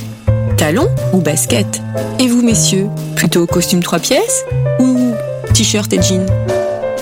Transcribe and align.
Talon 0.57 0.89
ou 1.13 1.21
basket. 1.21 1.83
Et 2.19 2.29
vous 2.29 2.43
messieurs, 2.43 2.89
plutôt 3.17 3.47
costume 3.47 3.83
trois 3.83 3.99
pièces 3.99 4.45
ou 4.79 5.13
t-shirt 5.53 5.93
et 5.93 6.03
jean 6.03 6.27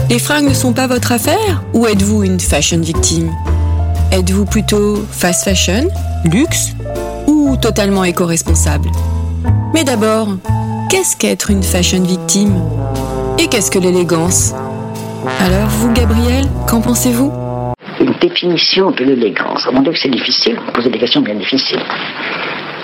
Les 0.08 0.18
fringues 0.18 0.48
ne 0.48 0.54
sont 0.54 0.72
pas 0.72 0.86
votre 0.86 1.12
affaire 1.12 1.62
ou 1.74 1.86
êtes-vous 1.86 2.22
une 2.22 2.40
fashion 2.40 2.80
victime? 2.80 3.30
Êtes-vous 4.10 4.44
plutôt 4.44 5.04
fast 5.10 5.44
fashion, 5.44 5.88
luxe 6.24 6.72
ou 7.26 7.56
totalement 7.56 8.04
éco-responsable? 8.04 8.90
Mais 9.72 9.84
d'abord, 9.84 10.28
qu'est-ce 10.90 11.16
qu'être 11.16 11.50
une 11.50 11.62
fashion 11.62 12.02
victime? 12.02 12.54
Et 13.38 13.48
qu'est-ce 13.48 13.70
que 13.70 13.78
l'élégance? 13.78 14.52
Alors 15.40 15.68
vous, 15.68 15.92
Gabriel, 15.92 16.46
qu'en 16.68 16.80
pensez-vous? 16.80 17.41
Définition 18.22 18.92
de 18.92 19.04
l'élégance. 19.04 19.68
Mon 19.72 19.80
Dieu, 19.80 19.92
que 19.92 19.98
c'est 19.98 20.08
difficile, 20.08 20.56
vous 20.64 20.72
posez 20.72 20.90
des 20.90 20.98
questions 20.98 21.20
bien 21.20 21.34
difficiles. 21.34 21.82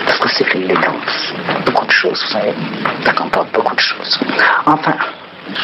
Parce 0.05 0.19
que 0.19 0.29
c'est 0.29 0.43
que 0.43 0.57
l'élégance 0.57 1.33
Beaucoup 1.65 1.85
de 1.85 1.91
choses, 1.91 2.21
vous 2.25 2.31
savez. 2.31 2.53
Ça 3.05 3.13
comporte 3.13 3.51
beaucoup 3.53 3.75
de 3.75 3.79
choses. 3.79 4.19
Enfin, 4.65 4.95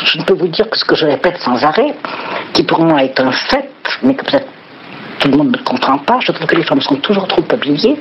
je 0.05 0.17
ne 0.19 0.23
peux 0.23 0.33
vous 0.33 0.47
dire 0.47 0.69
que 0.69 0.77
ce 0.77 0.85
que 0.85 0.95
je 0.95 1.05
répète 1.05 1.38
sans 1.39 1.63
arrêt, 1.63 1.94
qui 2.53 2.63
pour 2.63 2.79
moi 2.79 3.03
est 3.03 3.19
un 3.19 3.31
fait, 3.31 3.69
mais 4.01 4.16
que 4.16 4.23
peut-être 4.23 4.47
tout 5.19 5.29
le 5.29 5.38
monde 5.38 5.51
ne 5.51 5.63
comprend 5.63 5.97
pas, 5.97 6.19
je 6.21 6.31
trouve 6.31 6.47
que 6.47 6.55
les 6.55 6.63
femmes 6.63 6.81
sont 6.81 6.95
toujours 6.97 7.27
trop 7.27 7.44
habillées 7.51 7.97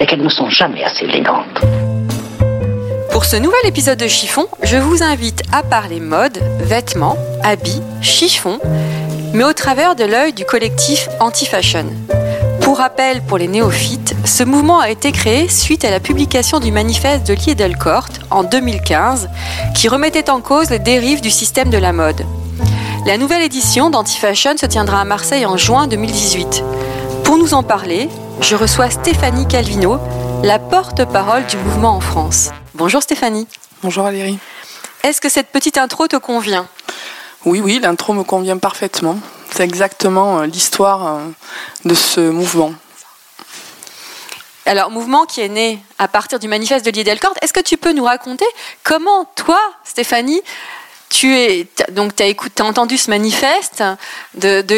et 0.00 0.06
qu'elles 0.06 0.22
ne 0.22 0.28
sont 0.28 0.50
jamais 0.50 0.84
assez 0.84 1.04
élégantes. 1.04 1.60
Pour 3.12 3.24
ce 3.24 3.36
nouvel 3.36 3.64
épisode 3.64 3.98
de 3.98 4.06
Chiffon, 4.06 4.46
je 4.62 4.76
vous 4.76 5.02
invite 5.02 5.42
à 5.52 5.62
parler 5.62 5.98
mode, 5.98 6.38
vêtements, 6.60 7.16
habits, 7.42 7.82
chiffon, 8.02 8.60
mais 9.32 9.44
au 9.44 9.52
travers 9.52 9.94
de 9.94 10.04
l'œil 10.04 10.32
du 10.32 10.44
collectif 10.44 11.08
Anti-Fashion. 11.20 11.86
Pour 12.60 12.78
rappel, 12.78 13.22
pour 13.22 13.38
les 13.38 13.48
néophytes, 13.48 14.14
ce 14.24 14.42
mouvement 14.42 14.80
a 14.80 14.90
été 14.90 15.12
créé 15.12 15.48
suite 15.48 15.84
à 15.84 15.90
la 15.90 16.00
publication 16.00 16.60
du 16.60 16.70
manifeste 16.70 17.26
de 17.26 17.34
Lie 17.34 17.54
Delcourt 17.54 18.08
en 18.30 18.44
2015, 18.44 19.28
qui 19.74 19.88
remettait 19.88 20.30
en 20.30 20.40
cause 20.40 20.70
les 20.70 20.78
dérives 20.78 21.20
du 21.20 21.30
système 21.30 21.70
de 21.70 21.78
la 21.78 21.92
mode. 21.92 22.24
La 23.06 23.16
nouvelle 23.16 23.42
édition 23.42 23.90
d'Anti-Fashion 23.90 24.56
se 24.56 24.66
tiendra 24.66 25.00
à 25.00 25.04
Marseille 25.04 25.46
en 25.46 25.56
juin 25.56 25.86
2018. 25.86 26.62
Pour 27.24 27.38
nous 27.38 27.54
en 27.54 27.62
parler, 27.62 28.08
je 28.40 28.54
reçois 28.54 28.90
Stéphanie 28.90 29.48
Calvino, 29.48 29.98
la 30.42 30.58
porte-parole 30.58 31.46
du 31.46 31.56
mouvement 31.56 31.96
en 31.96 32.00
France. 32.00 32.50
Bonjour 32.74 33.02
Stéphanie. 33.02 33.46
Bonjour 33.82 34.04
Valérie. 34.04 34.38
Est-ce 35.04 35.20
que 35.20 35.28
cette 35.28 35.48
petite 35.48 35.78
intro 35.78 36.06
te 36.06 36.16
convient? 36.16 36.66
Oui, 37.44 37.60
oui, 37.60 37.78
l'intro 37.80 38.14
me 38.14 38.24
convient 38.24 38.58
parfaitement. 38.58 39.18
C'est 39.50 39.64
exactement 39.64 40.40
euh, 40.40 40.46
l'histoire 40.46 41.06
euh, 41.06 41.18
de 41.84 41.94
ce 41.94 42.20
mouvement. 42.20 42.74
Alors, 44.66 44.90
mouvement 44.90 45.24
qui 45.24 45.40
est 45.40 45.48
né 45.48 45.78
à 45.98 46.08
partir 46.08 46.38
du 46.38 46.48
manifeste 46.48 46.84
de 46.84 46.90
Delcourt. 46.90 47.34
Est-ce 47.40 47.52
que 47.52 47.60
tu 47.60 47.76
peux 47.76 47.92
nous 47.92 48.04
raconter 48.04 48.44
comment 48.82 49.24
toi, 49.36 49.58
Stéphanie, 49.84 50.42
tu 51.08 51.34
es 51.34 51.66
donc 51.92 52.14
tu 52.14 52.22
as, 52.22 52.64
entendu 52.64 52.98
ce 52.98 53.08
manifeste 53.08 53.82
de, 54.34 54.60
de 54.60 54.74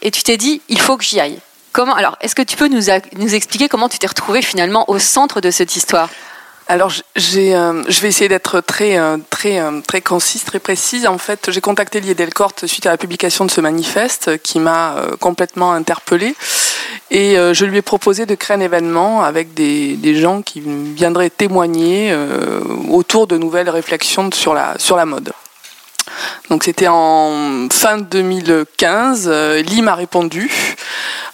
et 0.00 0.10
tu 0.12 0.22
t'es 0.22 0.36
dit 0.36 0.62
il 0.68 0.80
faut 0.80 0.96
que 0.96 1.04
j'y 1.04 1.18
aille. 1.18 1.40
Comment 1.72 1.94
alors 1.94 2.16
Est-ce 2.20 2.34
que 2.34 2.42
tu 2.42 2.56
peux 2.56 2.68
nous, 2.68 2.82
nous 3.16 3.34
expliquer 3.34 3.68
comment 3.68 3.88
tu 3.88 3.98
t'es 3.98 4.06
retrouvée 4.06 4.42
finalement 4.42 4.88
au 4.88 4.98
centre 4.98 5.40
de 5.40 5.50
cette 5.50 5.74
histoire? 5.74 6.10
Alors, 6.68 6.90
euh, 6.90 7.82
je 7.88 8.00
vais 8.00 8.08
essayer 8.08 8.28
d'être 8.28 8.60
très, 8.60 8.96
euh, 8.96 9.16
très, 9.30 9.60
euh, 9.60 9.80
très 9.86 10.00
concise, 10.00 10.44
très 10.44 10.60
précise. 10.60 11.06
En 11.06 11.18
fait, 11.18 11.50
j'ai 11.50 11.60
contacté 11.60 12.00
Lié 12.00 12.14
Delcourt 12.14 12.52
suite 12.64 12.86
à 12.86 12.90
la 12.90 12.96
publication 12.96 13.44
de 13.44 13.50
ce 13.50 13.60
manifeste 13.60 14.40
qui 14.42 14.60
m'a 14.60 14.96
complètement 15.20 15.72
interpellée. 15.72 16.34
Et 17.10 17.34
je 17.34 17.64
lui 17.64 17.78
ai 17.78 17.82
proposé 17.82 18.24
de 18.24 18.34
créer 18.34 18.56
un 18.56 18.60
événement 18.60 19.22
avec 19.22 19.54
des, 19.54 19.96
des 19.96 20.14
gens 20.14 20.40
qui 20.40 20.62
viendraient 20.64 21.30
témoigner 21.30 22.16
autour 22.90 23.26
de 23.26 23.36
nouvelles 23.36 23.68
réflexions 23.68 24.30
sur 24.32 24.54
la, 24.54 24.78
sur 24.78 24.96
la 24.96 25.04
mode. 25.04 25.32
Donc 26.48 26.64
c'était 26.64 26.88
en 26.88 27.68
fin 27.70 27.98
2015. 27.98 29.28
Lee 29.66 29.82
m'a 29.82 29.94
répondu 29.94 30.50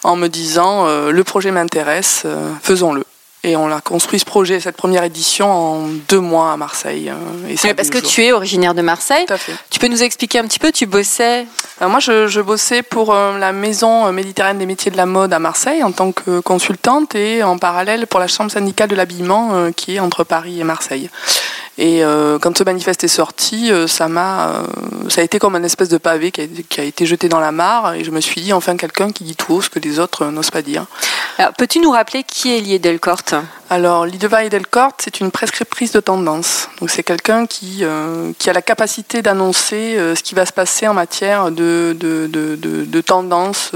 en 0.02 0.16
me 0.16 0.28
disant 0.28 0.86
le 1.10 1.24
projet 1.24 1.52
m'intéresse, 1.52 2.24
faisons-le. 2.62 3.04
Et 3.44 3.56
on 3.56 3.70
a 3.70 3.80
construit 3.80 4.18
ce 4.18 4.24
projet, 4.24 4.58
cette 4.58 4.76
première 4.76 5.04
édition, 5.04 5.50
en 5.50 5.88
deux 6.08 6.18
mois 6.18 6.52
à 6.52 6.56
Marseille. 6.56 7.08
Euh, 7.08 7.48
et 7.48 7.74
parce 7.74 7.88
que 7.88 7.98
tu 7.98 8.24
es 8.24 8.32
originaire 8.32 8.74
de 8.74 8.82
Marseille. 8.82 9.26
Tout 9.26 9.34
à 9.34 9.38
fait. 9.38 9.52
Tu 9.70 9.78
peux 9.78 9.86
nous 9.86 10.02
expliquer 10.02 10.40
un 10.40 10.44
petit 10.44 10.58
peu, 10.58 10.72
tu 10.72 10.86
bossais 10.86 11.46
Alors 11.80 11.90
Moi, 11.90 12.00
je, 12.00 12.26
je, 12.26 12.40
bossais 12.40 12.82
pour 12.82 13.14
euh, 13.14 13.38
la 13.38 13.52
Maison 13.52 14.10
méditerranéenne 14.12 14.58
des 14.58 14.66
métiers 14.66 14.90
de 14.90 14.96
la 14.96 15.06
mode 15.06 15.32
à 15.32 15.38
Marseille 15.38 15.84
en 15.84 15.92
tant 15.92 16.10
que 16.10 16.40
consultante 16.40 17.14
et 17.14 17.44
en 17.44 17.58
parallèle 17.58 18.08
pour 18.08 18.18
la 18.18 18.26
Chambre 18.26 18.50
syndicale 18.50 18.88
de 18.88 18.96
l'habillement 18.96 19.50
euh, 19.52 19.70
qui 19.70 19.94
est 19.96 20.00
entre 20.00 20.24
Paris 20.24 20.60
et 20.60 20.64
Marseille. 20.64 21.08
Et 21.80 22.04
euh, 22.04 22.40
quand 22.40 22.58
ce 22.58 22.64
manifeste 22.64 23.04
est 23.04 23.08
sorti, 23.08 23.70
euh, 23.70 23.86
ça 23.86 24.08
m'a, 24.08 24.48
euh, 24.48 24.62
ça 25.08 25.20
a 25.20 25.24
été 25.24 25.38
comme 25.38 25.54
un 25.54 25.62
espèce 25.62 25.88
de 25.88 25.96
pavé 25.96 26.32
qui 26.32 26.40
a, 26.40 26.46
qui 26.68 26.80
a, 26.80 26.84
été 26.84 27.06
jeté 27.06 27.28
dans 27.28 27.38
la 27.38 27.52
mare. 27.52 27.94
Et 27.94 28.02
je 28.02 28.10
me 28.10 28.20
suis 28.20 28.40
dit 28.40 28.52
enfin 28.52 28.76
quelqu'un 28.76 29.12
qui 29.12 29.22
dit 29.22 29.36
tout 29.36 29.54
haut 29.54 29.62
ce 29.62 29.70
que 29.70 29.78
les 29.78 30.00
autres 30.00 30.26
n'osent 30.26 30.50
pas 30.50 30.62
dire. 30.62 30.86
peux-tu 31.56 31.78
nous 31.78 31.92
rappeler 31.92 32.24
qui 32.24 32.52
est 32.56 32.60
Lié 32.60 32.80
Delcourt 32.80 33.22
Alors, 33.70 34.06
Lideva 34.06 34.48
Delcourt, 34.48 34.94
c'est 34.98 35.20
une 35.20 35.30
prescriptrice 35.30 35.92
de 35.92 36.00
tendance. 36.00 36.68
Donc, 36.80 36.90
c'est 36.90 37.04
quelqu'un 37.04 37.46
qui, 37.46 37.84
qui 38.38 38.50
a 38.50 38.52
la 38.52 38.62
capacité 38.62 39.22
d'annoncer 39.22 39.96
ce 40.16 40.22
qui 40.22 40.34
va 40.34 40.46
se 40.46 40.52
passer 40.52 40.88
en 40.88 40.94
matière 40.94 41.52
de, 41.52 41.96
de, 41.96 42.26
de, 42.26 42.56
de, 42.56 42.86
de 42.86 43.00
tendance 43.00 43.70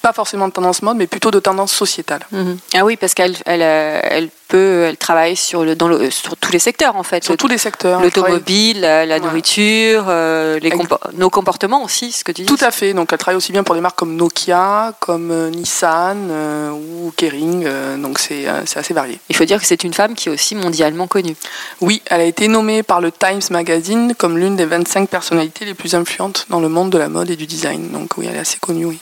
pas 0.00 0.12
forcément 0.12 0.48
de 0.48 0.52
tendance 0.52 0.82
mode, 0.82 0.96
mais 0.96 1.06
plutôt 1.06 1.30
de 1.30 1.40
tendance 1.40 1.72
sociétale. 1.72 2.26
Mhm. 2.32 2.58
Ah 2.74 2.84
oui, 2.84 2.96
parce 2.96 3.14
qu'elle 3.14 3.36
elle, 3.46 3.62
euh, 3.62 4.00
elle 4.02 4.30
peut, 4.48 4.84
elle 4.88 4.96
travaille 4.96 5.36
sur, 5.36 5.64
le, 5.64 5.76
dans 5.76 5.88
le, 5.88 6.10
sur 6.10 6.36
tous 6.36 6.52
les 6.52 6.58
secteurs 6.58 6.96
en 6.96 7.02
fait. 7.02 7.24
Sur 7.24 7.36
tous 7.36 7.48
les 7.48 7.58
secteurs. 7.58 8.00
L'automobile, 8.00 8.80
la, 8.80 9.06
la 9.06 9.20
nourriture, 9.20 10.06
euh, 10.08 10.58
les 10.58 10.70
compo 10.70 10.96
nos 11.14 11.30
comportements 11.30 11.82
aussi, 11.84 12.12
ce 12.12 12.24
que 12.24 12.32
tu 12.32 12.42
dis. 12.42 12.46
Tout 12.46 12.58
à 12.60 12.70
fait. 12.70 12.92
Donc 12.92 13.12
elle 13.12 13.18
travaille 13.18 13.36
aussi 13.36 13.52
bien 13.52 13.62
pour 13.62 13.74
des 13.74 13.80
marques 13.80 13.98
comme 13.98 14.16
Nokia, 14.16 14.94
comme 15.00 15.30
euh, 15.30 15.50
Nissan 15.50 16.28
euh, 16.30 16.70
ou 16.70 17.12
Kering. 17.16 17.64
Euh, 17.66 17.96
donc 17.96 18.18
c'est 18.18 18.46
assez 18.48 18.94
varié. 18.94 19.18
Il 19.28 19.36
faut 19.36 19.44
dire 19.44 19.60
que 19.60 19.66
c'est 19.66 19.84
une 19.84 19.94
femme 19.94 20.14
qui 20.14 20.28
est 20.28 20.32
aussi 20.32 20.54
mondialement 20.54 21.06
connue. 21.06 21.36
Oui, 21.80 22.02
elle 22.06 22.20
a 22.20 22.24
été 22.24 22.48
nommée 22.48 22.82
par 22.82 23.00
le 23.00 23.12
Times 23.12 23.40
Magazine 23.50 24.14
comme 24.16 24.36
l'une 24.38 24.56
des 24.56 24.66
25 24.66 25.08
personnalités 25.08 25.64
les 25.64 25.74
plus 25.74 25.94
influentes 25.94 26.46
dans 26.50 26.60
le 26.60 26.68
monde 26.68 26.90
de 26.90 26.98
la 26.98 27.08
mode 27.08 27.30
et 27.30 27.36
du 27.36 27.46
design. 27.46 27.90
Donc 27.90 28.16
oui, 28.16 28.26
elle 28.28 28.36
est 28.36 28.40
assez 28.40 28.58
connue, 28.58 28.86
oui. 28.86 28.98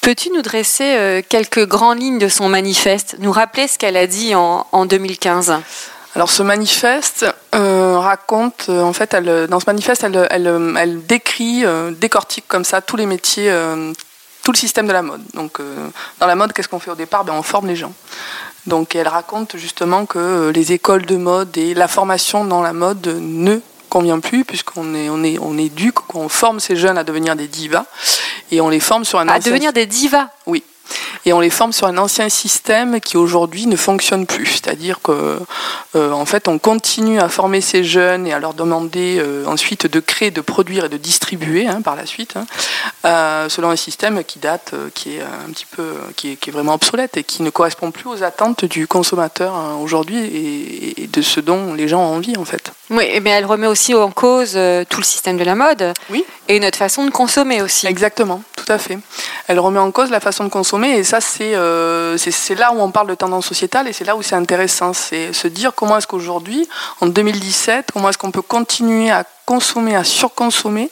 Peux-tu 0.00 0.30
nous 0.30 0.42
dresser 0.42 0.96
euh, 0.96 1.22
quelques 1.26 1.66
grandes 1.66 2.00
lignes 2.00 2.18
de 2.18 2.28
son 2.28 2.48
manifeste, 2.48 3.16
nous 3.18 3.32
rappeler 3.32 3.68
ce 3.68 3.78
qu'elle 3.78 3.96
a 3.96 4.06
dit 4.06 4.34
en, 4.34 4.66
en 4.72 4.86
2015 4.86 5.54
alors 6.16 6.28
ce 6.28 6.42
manifeste 6.42 7.24
euh, 7.54 7.96
raconte, 7.96 8.66
euh, 8.68 8.82
en 8.82 8.92
fait, 8.92 9.14
dans 9.14 9.60
ce 9.60 9.66
manifeste, 9.66 10.02
elle, 10.02 11.06
décrit, 11.06 11.62
décortique 12.00 12.46
comme 12.48 12.64
ça 12.64 12.80
tous 12.80 12.96
les 12.96 13.06
métiers, 13.06 13.48
tout 14.42 14.50
le 14.50 14.56
système 14.56 14.88
de 14.88 14.92
la 14.92 15.02
mode. 15.02 15.22
Donc 15.34 15.60
dans 16.18 16.26
la 16.26 16.34
mode, 16.34 16.52
qu'est-ce 16.52 16.66
qu'on 16.66 16.80
fait 16.80 16.90
au 16.90 16.96
départ? 16.96 17.24
Ben, 17.24 17.32
On 17.32 17.44
forme 17.44 17.68
les 17.68 17.76
gens. 17.76 17.92
Donc 18.66 18.96
elle 18.96 19.06
raconte 19.06 19.56
justement 19.56 20.04
que 20.04 20.50
les 20.52 20.72
écoles 20.72 21.06
de 21.06 21.16
mode 21.16 21.56
et 21.56 21.74
la 21.74 21.86
formation 21.86 22.44
dans 22.44 22.60
la 22.60 22.72
mode 22.72 23.06
ne 23.06 23.60
convient 23.90 24.20
plus 24.20 24.46
puisqu'on 24.46 24.94
est 24.94 25.10
on 25.10 25.22
est 25.22 25.38
on 25.38 25.58
éduque, 25.58 26.14
on 26.14 26.30
forme 26.30 26.60
ces 26.60 26.76
jeunes 26.76 26.96
à 26.96 27.04
devenir 27.04 27.36
des 27.36 27.48
divas 27.48 27.84
et 28.50 28.62
on 28.62 28.70
les 28.70 28.80
forme 28.80 29.04
sur 29.04 29.18
un 29.18 29.28
À 29.28 29.36
ancien- 29.36 29.50
devenir 29.50 29.72
des 29.74 29.84
divas 29.84 30.28
oui. 30.46 30.62
Et 31.24 31.32
on 31.32 31.38
les 31.38 31.50
forme 31.50 31.72
sur 31.72 31.86
un 31.86 31.98
ancien 31.98 32.28
système 32.28 32.98
qui 33.00 33.16
aujourd'hui 33.16 33.66
ne 33.66 33.76
fonctionne 33.76 34.26
plus. 34.26 34.46
C'est-à-dire 34.46 35.00
que, 35.02 35.38
euh, 35.94 36.10
en 36.12 36.24
fait, 36.24 36.48
on 36.48 36.58
continue 36.58 37.20
à 37.20 37.28
former 37.28 37.60
ces 37.60 37.84
jeunes 37.84 38.26
et 38.26 38.32
à 38.32 38.40
leur 38.40 38.54
demander 38.54 39.18
euh, 39.20 39.44
ensuite 39.46 39.86
de 39.86 40.00
créer, 40.00 40.30
de 40.32 40.40
produire 40.40 40.86
et 40.86 40.88
de 40.88 40.96
distribuer 40.96 41.68
hein, 41.68 41.80
par 41.82 41.94
la 41.94 42.06
suite, 42.06 42.34
hein, 42.36 42.46
euh, 43.04 43.48
selon 43.48 43.68
un 43.70 43.76
système 43.76 44.24
qui 44.24 44.38
date, 44.40 44.70
euh, 44.72 44.88
qui 44.92 45.16
est 45.16 45.20
un 45.22 45.50
petit 45.52 45.66
peu, 45.66 45.92
qui 46.16 46.32
est, 46.32 46.36
qui 46.36 46.50
est 46.50 46.52
vraiment 46.52 46.74
obsolète 46.74 47.16
et 47.18 47.22
qui 47.22 47.42
ne 47.44 47.50
correspond 47.50 47.92
plus 47.92 48.08
aux 48.08 48.22
attentes 48.24 48.64
du 48.64 48.88
consommateur 48.88 49.54
hein, 49.54 49.76
aujourd'hui 49.80 50.18
et, 50.18 51.02
et 51.02 51.06
de 51.06 51.22
ce 51.22 51.38
dont 51.38 51.74
les 51.74 51.86
gens 51.86 52.00
ont 52.00 52.16
envie, 52.16 52.36
en 52.36 52.44
fait. 52.46 52.72
Oui, 52.90 53.20
mais 53.20 53.30
elle 53.30 53.46
remet 53.46 53.68
aussi 53.68 53.94
en 53.94 54.10
cause 54.10 54.52
euh, 54.56 54.84
tout 54.88 54.98
le 54.98 55.04
système 55.04 55.36
de 55.36 55.44
la 55.44 55.54
mode 55.54 55.94
Oui. 56.10 56.24
et 56.48 56.58
notre 56.58 56.76
façon 56.76 57.04
de 57.04 57.10
consommer 57.10 57.62
aussi. 57.62 57.86
Exactement, 57.86 58.42
tout 58.56 58.70
à 58.70 58.78
fait. 58.78 58.98
Elle 59.46 59.60
remet 59.60 59.78
en 59.78 59.92
cause 59.92 60.10
la 60.10 60.18
façon 60.18 60.42
de 60.44 60.48
consommer 60.48 60.90
et 60.98 61.04
ça, 61.04 61.20
c'est 61.20 61.54
euh, 61.54 62.16
là 62.58 62.72
où 62.72 62.80
on 62.80 62.90
parle 62.90 63.06
de 63.06 63.14
tendance 63.14 63.46
sociétale 63.46 63.86
et 63.86 63.92
c'est 63.92 64.04
là 64.04 64.16
où 64.16 64.22
c'est 64.22 64.34
intéressant. 64.34 64.92
C'est 64.92 65.32
se 65.32 65.46
dire 65.46 65.72
comment 65.74 65.98
est-ce 65.98 66.08
qu'aujourd'hui, 66.08 66.68
en 67.00 67.06
2017, 67.06 67.90
comment 67.92 68.08
est-ce 68.08 68.18
qu'on 68.18 68.32
peut 68.32 68.42
continuer 68.42 69.10
à 69.10 69.24
consommer, 69.50 69.96
à 69.96 70.04
surconsommer, 70.04 70.90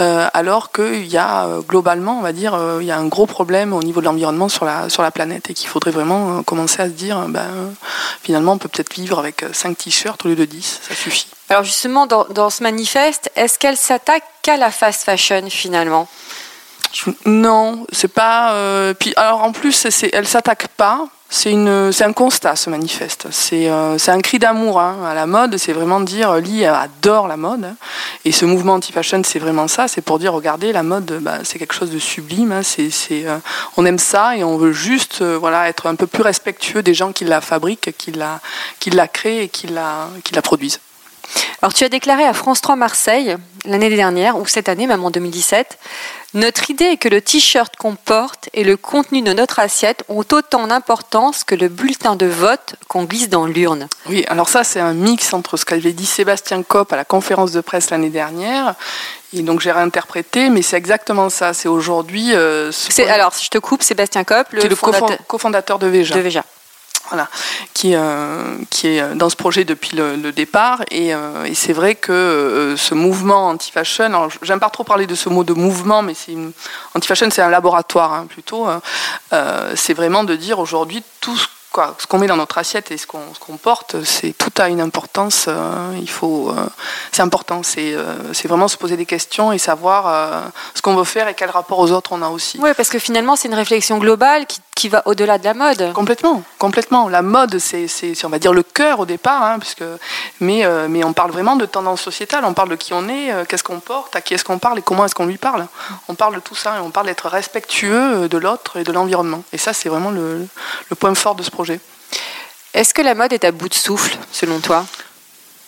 euh, 0.00 0.26
alors 0.34 0.72
qu'il 0.72 1.06
y 1.06 1.16
a 1.16 1.44
euh, 1.46 1.60
globalement, 1.60 2.18
on 2.18 2.22
va 2.22 2.32
dire, 2.32 2.54
euh, 2.54 2.78
il 2.80 2.86
y 2.86 2.90
a 2.90 2.98
un 2.98 3.06
gros 3.06 3.26
problème 3.26 3.72
au 3.72 3.84
niveau 3.84 4.00
de 4.00 4.06
l'environnement 4.06 4.48
sur 4.48 4.64
la, 4.64 4.88
sur 4.88 5.04
la 5.04 5.12
planète 5.12 5.48
et 5.50 5.54
qu'il 5.54 5.68
faudrait 5.68 5.92
vraiment 5.92 6.42
commencer 6.42 6.82
à 6.82 6.86
se 6.86 6.90
dire, 7.04 7.16
ben, 7.28 7.72
finalement, 8.20 8.54
on 8.54 8.58
peut 8.58 8.68
peut-être 8.68 8.92
vivre 8.94 9.20
avec 9.20 9.44
5 9.52 9.78
t-shirts 9.78 10.24
au 10.24 10.28
lieu 10.28 10.34
de 10.34 10.44
10, 10.44 10.80
ça 10.88 10.94
suffit. 10.96 11.28
Alors 11.48 11.62
justement, 11.62 12.08
dans, 12.08 12.24
dans 12.30 12.50
ce 12.50 12.64
manifeste, 12.64 13.30
est-ce 13.36 13.60
qu'elle 13.60 13.76
s'attaque 13.76 14.24
qu'à 14.42 14.56
la 14.56 14.72
fast 14.72 15.04
fashion 15.04 15.48
finalement? 15.48 16.08
Non, 17.26 17.86
c'est 17.92 18.12
pas. 18.12 18.54
euh, 18.54 18.92
puis 18.94 19.12
alors 19.16 19.42
en 19.44 19.52
plus, 19.52 19.86
elle 20.12 20.26
s'attaque 20.26 20.66
pas. 20.76 21.06
C'est 21.36 22.04
un 22.04 22.12
constat 22.12 22.54
ce 22.54 22.70
manifeste. 22.70 23.26
C'est, 23.32 23.68
euh, 23.68 23.96
un 24.06 24.20
cri 24.20 24.38
d'amour 24.38 24.78
hein, 24.80 24.98
à 25.04 25.14
la 25.14 25.26
mode. 25.26 25.56
C'est 25.56 25.72
vraiment 25.72 25.98
dire, 26.00 26.30
euh, 26.30 26.40
Lee 26.40 26.64
adore 26.64 27.26
la 27.26 27.36
mode. 27.36 27.64
hein. 27.64 27.76
Et 28.24 28.30
ce 28.30 28.44
mouvement 28.44 28.74
anti-fashion, 28.74 29.20
c'est 29.24 29.40
vraiment 29.40 29.66
ça. 29.66 29.88
C'est 29.88 30.00
pour 30.00 30.20
dire, 30.20 30.32
regardez, 30.32 30.72
la 30.72 30.84
mode, 30.84 31.18
bah, 31.22 31.38
c'est 31.42 31.58
quelque 31.58 31.74
chose 31.74 31.90
de 31.90 31.98
sublime. 31.98 32.52
hein. 32.52 32.60
Euh, 33.10 33.38
on 33.76 33.84
aime 33.84 33.98
ça 33.98 34.36
et 34.36 34.44
on 34.44 34.56
veut 34.56 34.72
juste, 34.72 35.22
voilà, 35.22 35.68
être 35.68 35.86
un 35.88 35.96
peu 35.96 36.06
plus 36.06 36.22
respectueux 36.22 36.84
des 36.84 36.94
gens 36.94 37.10
qui 37.10 37.24
la 37.24 37.40
fabriquent, 37.40 37.92
qui 37.98 38.12
la, 38.12 39.08
créent 39.08 39.42
et 39.42 39.48
qui 39.48 39.66
la 39.66 40.42
produisent. 40.42 40.78
Alors 41.62 41.72
tu 41.72 41.84
as 41.84 41.88
déclaré 41.88 42.24
à 42.24 42.32
France 42.34 42.60
3 42.60 42.76
Marseille 42.76 43.36
l'année 43.64 43.88
dernière, 43.94 44.36
ou 44.38 44.46
cette 44.46 44.68
année 44.68 44.86
même 44.86 45.02
en 45.04 45.10
2017, 45.10 45.78
notre 46.34 46.68
idée 46.70 46.84
est 46.86 46.96
que 46.98 47.08
le 47.08 47.22
t-shirt 47.22 47.74
qu'on 47.76 47.94
porte 47.94 48.50
et 48.52 48.64
le 48.64 48.76
contenu 48.76 49.22
de 49.22 49.32
notre 49.32 49.60
assiette 49.60 50.04
ont 50.08 50.24
autant 50.32 50.66
d'importance 50.66 51.44
que 51.44 51.54
le 51.54 51.68
bulletin 51.68 52.16
de 52.16 52.26
vote 52.26 52.74
qu'on 52.88 53.04
glisse 53.04 53.28
dans 53.30 53.46
l'urne. 53.46 53.88
Oui, 54.06 54.24
alors 54.28 54.48
ça, 54.48 54.64
c'est 54.64 54.80
un 54.80 54.92
mix 54.92 55.32
entre 55.32 55.56
ce 55.56 55.64
qu'avait 55.64 55.92
dit 55.92 56.04
Sébastien 56.06 56.62
Kopp 56.62 56.92
à 56.92 56.96
la 56.96 57.04
conférence 57.04 57.52
de 57.52 57.60
presse 57.62 57.90
l'année 57.90 58.10
dernière. 58.10 58.74
Et 59.32 59.42
donc 59.42 59.60
j'ai 59.60 59.72
réinterprété, 59.72 60.48
mais 60.50 60.60
c'est 60.62 60.76
exactement 60.76 61.30
ça. 61.30 61.54
C'est 61.54 61.68
aujourd'hui. 61.68 62.34
euh, 62.34 62.70
ce 62.72 63.00
alors, 63.02 63.32
je 63.40 63.48
te 63.48 63.58
coupe, 63.58 63.82
Sébastien 63.82 64.24
Kopp, 64.24 64.48
le, 64.52 64.60
qui 64.60 64.66
est 64.66 64.68
le 64.70 64.76
fondateur 64.76 65.08
cofond- 65.08 65.18
cofondateur 65.26 65.78
de 65.78 65.86
Veja, 65.86 66.14
de 66.16 66.20
Veja. 66.20 66.44
Voilà, 67.08 67.28
qui, 67.74 67.94
euh, 67.94 68.56
qui 68.70 68.88
est 68.88 69.14
dans 69.14 69.28
ce 69.28 69.36
projet 69.36 69.64
depuis 69.64 69.96
le, 69.96 70.32
départ. 70.32 70.82
Et, 70.90 71.14
euh, 71.14 71.44
et 71.44 71.54
c'est 71.54 71.72
vrai 71.72 71.94
que 71.94 72.12
euh, 72.12 72.76
ce 72.76 72.94
mouvement 72.94 73.48
anti-fashion, 73.48 74.28
j'aime 74.42 74.60
pas 74.60 74.70
trop 74.70 74.84
parler 74.84 75.06
de 75.06 75.14
ce 75.14 75.28
mot 75.28 75.44
de 75.44 75.52
mouvement, 75.52 76.02
mais 76.02 76.14
anti-fashion, 76.94 77.28
c'est 77.30 77.42
un 77.42 77.50
laboratoire 77.50 78.12
hein, 78.12 78.26
plutôt. 78.28 78.68
euh, 78.68 78.78
euh, 79.32 79.72
c'est 79.76 79.94
vraiment 79.94 80.24
de 80.24 80.34
dire 80.36 80.58
aujourd'hui 80.58 81.02
tout 81.20 81.36
ce 81.36 82.06
qu'on 82.06 82.18
met 82.18 82.26
dans 82.26 82.36
notre 82.36 82.58
assiette 82.58 82.90
et 82.92 82.96
ce 82.96 83.06
qu'on 83.06 83.18
qu'on 83.40 83.56
porte, 83.56 84.02
c'est 84.04 84.32
tout 84.32 84.52
a 84.62 84.68
une 84.68 84.80
importance. 84.80 85.46
euh, 85.48 85.96
il 86.00 86.08
faut, 86.08 86.50
euh, 86.50 86.66
c'est 87.10 87.22
important. 87.22 87.62
C'est 87.62 87.94
euh, 87.94 88.14
vraiment 88.44 88.68
se 88.68 88.76
poser 88.76 88.96
des 88.96 89.06
questions 89.06 89.52
et 89.52 89.58
savoir 89.58 90.06
euh, 90.06 90.40
ce 90.74 90.82
qu'on 90.82 90.94
veut 90.94 91.04
faire 91.04 91.26
et 91.28 91.34
quel 91.34 91.50
rapport 91.50 91.78
aux 91.80 91.90
autres 91.90 92.12
on 92.12 92.22
a 92.22 92.28
aussi. 92.28 92.58
Oui, 92.60 92.70
parce 92.76 92.90
que 92.90 92.98
finalement, 92.98 93.34
c'est 93.36 93.48
une 93.48 93.54
réflexion 93.54 93.98
globale 93.98 94.46
qui, 94.46 94.60
qui 94.74 94.88
va 94.88 95.02
au-delà 95.06 95.38
de 95.38 95.44
la 95.44 95.54
mode. 95.54 95.92
Complètement, 95.92 96.42
complètement. 96.58 97.08
La 97.08 97.22
mode, 97.22 97.58
c'est, 97.58 97.86
on 98.24 98.28
va 98.28 98.38
dire, 98.38 98.52
le 98.52 98.62
cœur 98.62 99.00
au 99.00 99.06
départ, 99.06 99.42
hein, 99.42 99.58
puisque, 99.58 99.84
mais, 100.40 100.64
euh, 100.64 100.88
mais 100.88 101.04
on 101.04 101.12
parle 101.12 101.30
vraiment 101.30 101.56
de 101.56 101.66
tendance 101.66 102.02
sociétale, 102.02 102.44
on 102.44 102.54
parle 102.54 102.70
de 102.70 102.76
qui 102.76 102.92
on 102.92 103.08
est, 103.08 103.32
euh, 103.32 103.44
qu'est-ce 103.44 103.64
qu'on 103.64 103.80
porte, 103.80 104.16
à 104.16 104.20
qui 104.20 104.34
est-ce 104.34 104.44
qu'on 104.44 104.58
parle 104.58 104.78
et 104.78 104.82
comment 104.82 105.04
est-ce 105.04 105.14
qu'on 105.14 105.26
lui 105.26 105.38
parle. 105.38 105.66
On 106.08 106.14
parle 106.14 106.34
de 106.34 106.40
tout 106.40 106.56
ça 106.56 106.76
et 106.76 106.80
on 106.80 106.90
parle 106.90 107.06
d'être 107.06 107.28
respectueux 107.28 108.24
euh, 108.24 108.28
de 108.28 108.38
l'autre 108.38 108.78
et 108.78 108.84
de 108.84 108.92
l'environnement. 108.92 109.44
Et 109.52 109.58
ça, 109.58 109.72
c'est 109.72 109.88
vraiment 109.88 110.10
le, 110.10 110.46
le 110.90 110.96
point 110.96 111.14
fort 111.14 111.34
de 111.34 111.42
ce 111.42 111.50
projet. 111.50 111.80
Est-ce 112.72 112.92
que 112.92 113.02
la 113.02 113.14
mode 113.14 113.32
est 113.32 113.44
à 113.44 113.52
bout 113.52 113.68
de 113.68 113.74
souffle, 113.74 114.18
selon 114.32 114.58
toi? 114.58 114.84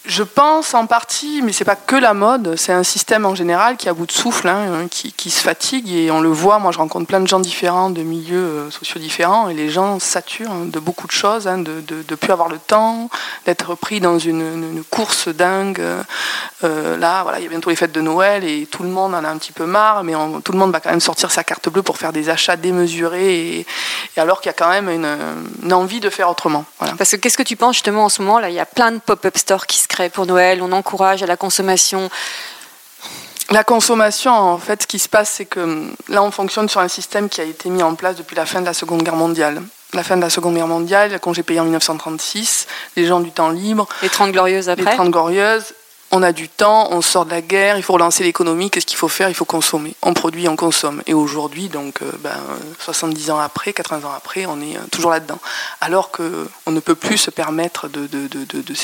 Je 0.07 0.23
pense 0.23 0.73
en 0.75 0.87
partie, 0.87 1.43
mais 1.43 1.53
c'est 1.53 1.65
pas 1.65 1.75
que 1.75 1.97
la 1.97 2.15
mode, 2.15 2.55
c'est 2.57 2.73
un 2.73 2.85
système 2.85 3.27
en 3.27 3.35
général 3.35 3.77
qui 3.77 3.89
à 3.89 3.93
bout 3.93 4.07
de 4.07 4.13
souffle, 4.13 4.47
hein, 4.49 4.87
qui, 4.89 5.13
qui 5.13 5.31
se 5.31 5.41
fatigue 5.41 5.91
et 5.91 6.13
on 6.13 6.21
le 6.21 6.29
voit. 6.29 6.61
Moi, 6.61 6.71
je 6.71 6.79
rencontre 6.79 7.09
plein 7.09 7.19
de 7.19 7.27
gens 7.27 7.41
différents, 7.41 7.91
de 7.91 8.03
milieux 8.03 8.39
euh, 8.39 8.71
sociaux 8.71 9.01
différents, 9.01 9.49
et 9.49 9.55
les 9.55 9.69
gens 9.69 9.99
saturent 9.99 10.53
hein, 10.53 10.67
de 10.67 10.79
beaucoup 10.79 11.09
de 11.09 11.13
choses, 11.13 11.49
hein, 11.49 11.59
de, 11.59 11.81
de, 11.81 12.03
de 12.07 12.15
plus 12.15 12.33
avoir 12.33 12.49
le 12.49 12.59
temps, 12.59 13.11
d'être 13.47 13.75
pris 13.75 13.99
dans 13.99 14.17
une, 14.21 14.85
course 14.91 15.27
dingue. 15.27 15.83
Euh, 16.63 16.97
là, 16.97 17.25
voilà, 17.25 17.41
il 17.41 17.43
y 17.43 17.47
a 17.47 17.51
bientôt 17.51 17.71
les 17.71 17.77
fêtes 17.77 17.93
de 17.93 18.01
Noël 18.01 18.45
et 18.45 18.67
tout 18.67 18.85
le 18.85 18.89
monde 18.89 19.13
en 19.13 19.25
a 19.25 19.29
un 19.29 19.39
petit 19.39 19.53
peu 19.53 19.67
marre, 19.67 20.05
mais 20.05 20.13
tout 20.45 20.53
le 20.53 20.59
monde 20.59 20.71
va 20.71 20.79
quand 20.79 20.91
même 20.91 21.01
sortir 21.01 21.33
sa 21.33 21.43
carte 21.43 21.69
bleue 21.69 21.83
pour 21.83 21.99
faire 21.99 22.13
des 22.13 22.29
achats 22.29 22.57
démesurés, 22.57 23.59
et, 23.59 23.67
alors 24.17 24.41
qu'il 24.41 24.51
y 24.51 24.55
a 24.55 24.57
quand 24.57 24.71
même 24.71 24.89
une, 24.89 25.73
envie 25.73 25.99
de 25.99 26.11
faire 26.11 26.31
autrement. 26.31 26.65
Parce 26.97 27.11
que 27.11 27.17
qu'est-ce 27.17 27.37
que 27.37 27.43
tu 27.43 27.57
penses 27.57 27.75
justement 27.75 28.05
en 28.05 28.09
ce 28.09 28.23
moment 28.23 28.39
là 28.39 28.51
Il 28.51 28.55
y 28.55 28.61
a 28.61 28.67
plein 28.67 28.93
de 28.93 28.99
pop-up 28.99 29.37
stores 29.37 29.67
qui 29.67 29.79
se 29.79 29.89
créent 29.89 29.96
pour 30.13 30.27
Noël. 30.27 30.63
On 30.63 30.73
encourage 30.73 31.23
à 31.23 31.27
la 31.27 31.37
consommation. 31.37 32.09
La 33.51 33.63
consommation, 33.63 34.33
en 34.33 34.59
fait, 34.59 34.83
ce 34.83 34.87
qui 34.87 34.99
se 34.99 35.09
passe, 35.09 35.31
c'est 35.31 35.47
que 35.47 35.61
hum, 35.61 35.95
là, 36.09 36.23
on 36.23 36.31
fonctionne 36.31 36.69
sur 36.69 36.81
un 36.81 36.89
système 36.89 37.29
qui 37.29 37.41
a 37.41 37.45
été 37.45 37.71
mis 37.71 37.83
en 37.83 37.95
place 37.95 38.17
depuis 38.17 38.35
la 38.37 38.47
fin 38.47 38.61
de 38.61 38.67
la 38.67 38.75
Seconde 38.75 39.03
Guerre 39.03 39.17
mondiale. 39.17 39.63
La 39.93 40.03
fin 40.03 40.17
de 40.17 40.23
la 40.23 40.31
Seconde 40.31 40.57
Guerre 40.57 40.67
mondiale, 40.67 41.13
le 41.13 41.19
congé 41.19 41.43
payé 41.43 41.61
en 41.61 41.65
1936, 41.65 42.67
les 42.97 43.07
gens 43.07 43.21
du 43.21 43.31
temps 43.31 43.51
libre, 43.51 43.87
Les 44.03 44.09
30 44.09 44.33
glorieuses 44.33 44.67
les 44.67 44.73
après. 44.73 44.95
30 44.97 45.11
glorieuses. 45.11 45.75
On 46.13 46.23
a 46.23 46.31
du 46.33 46.49
temps, 46.49 46.89
on 46.93 47.03
sort 47.03 47.25
de 47.25 47.31
la 47.31 47.43
guerre, 47.43 47.77
il 47.77 47.83
faut 47.83 47.93
relancer 47.93 48.23
l'économie. 48.23 48.71
Qu'est-ce 48.71 48.87
qu'il 48.87 48.97
faut 48.97 49.09
faire? 49.09 49.29
Il 49.29 49.35
faut 49.35 49.45
consommer. 49.45 49.95
On 50.03 50.15
produit, 50.15 50.49
on 50.49 50.55
consomme. 50.55 51.03
Et 51.07 51.15
aujourd'hui, 51.15 51.69
donc, 51.69 52.01
euh, 52.01 52.13
ben, 52.21 52.31
euh, 52.31 52.59
70 52.79 53.31
ans 53.33 53.39
après, 53.41 53.73
80 53.73 54.07
ans 54.07 54.13
après, 54.17 54.47
on 54.47 54.61
est 54.61 54.77
euh, 54.77 54.81
toujours 54.93 55.11
là-dedans. 55.11 55.41
Alors 55.81 56.13
que 56.13 56.49
on 56.67 56.71
ne 56.71 56.79
peut 56.79 56.95
plus 56.95 57.19
se 57.19 57.31
permettre 57.31 57.89
de. 57.89 58.07
de, 58.07 58.29
de, 58.29 58.45
de- 58.45 58.75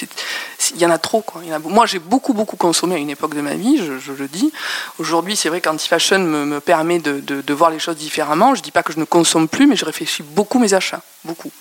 Il 0.75 0.81
y 0.81 0.87
en 0.87 0.91
a 0.91 0.99
trop. 0.99 1.21
Quoi. 1.23 1.43
Moi, 1.65 1.87
j'ai 1.87 2.01
beaucoup, 2.01 2.33
beaucoup 2.33 2.57
consommé 2.57 2.97
à 2.97 2.99
une 2.99 3.11
époque 3.11 3.35
de 3.35 3.41
ma 3.41 3.55
vie, 3.55 3.79
je, 3.79 4.13
le 4.13 4.27
dis. 4.27 4.53
Aujourd'hui, 4.99 5.37
c'est 5.37 5.49
vrai 5.49 5.61
qu'Anti-Fashion 5.61 6.19
me, 6.19 6.45
me 6.45 6.61
permet 6.61 6.99
de, 6.99 7.53
voir 7.55 7.71
les 7.71 7.79
choses 7.79 7.97
différemment. 7.97 8.57
Je 8.57 8.63
dis 8.63 8.73
pas 8.73 8.83
que 8.83 8.93
je 8.93 8.99
ne 8.99 9.05
consomme 9.05 9.47
plus, 9.47 9.69
mais 9.69 9.77
je 9.77 9.85
réfléchis 9.85 10.25
beaucoup 10.25 10.59
mes 10.59 10.75
achats. 10.75 11.03
Beaucoup. 11.25 11.53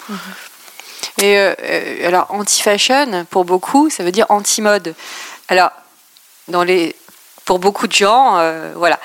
Et 1.18 1.38
euh, 1.38 1.54
euh, 1.62 2.08
alors, 2.08 2.28
anti-fashion, 2.30 3.26
pour 3.30 3.46
beaucoup, 3.46 3.90
ça 3.90 4.04
veut 4.04 4.12
dire 4.12 4.26
anti-mode. 4.30 4.96
Alors, 5.52 5.72
pour 7.46 7.60
beaucoup 7.60 7.86
de 7.86 7.92
gens, 7.92 8.38
euh, 8.38 8.74
voilà. 8.76 9.00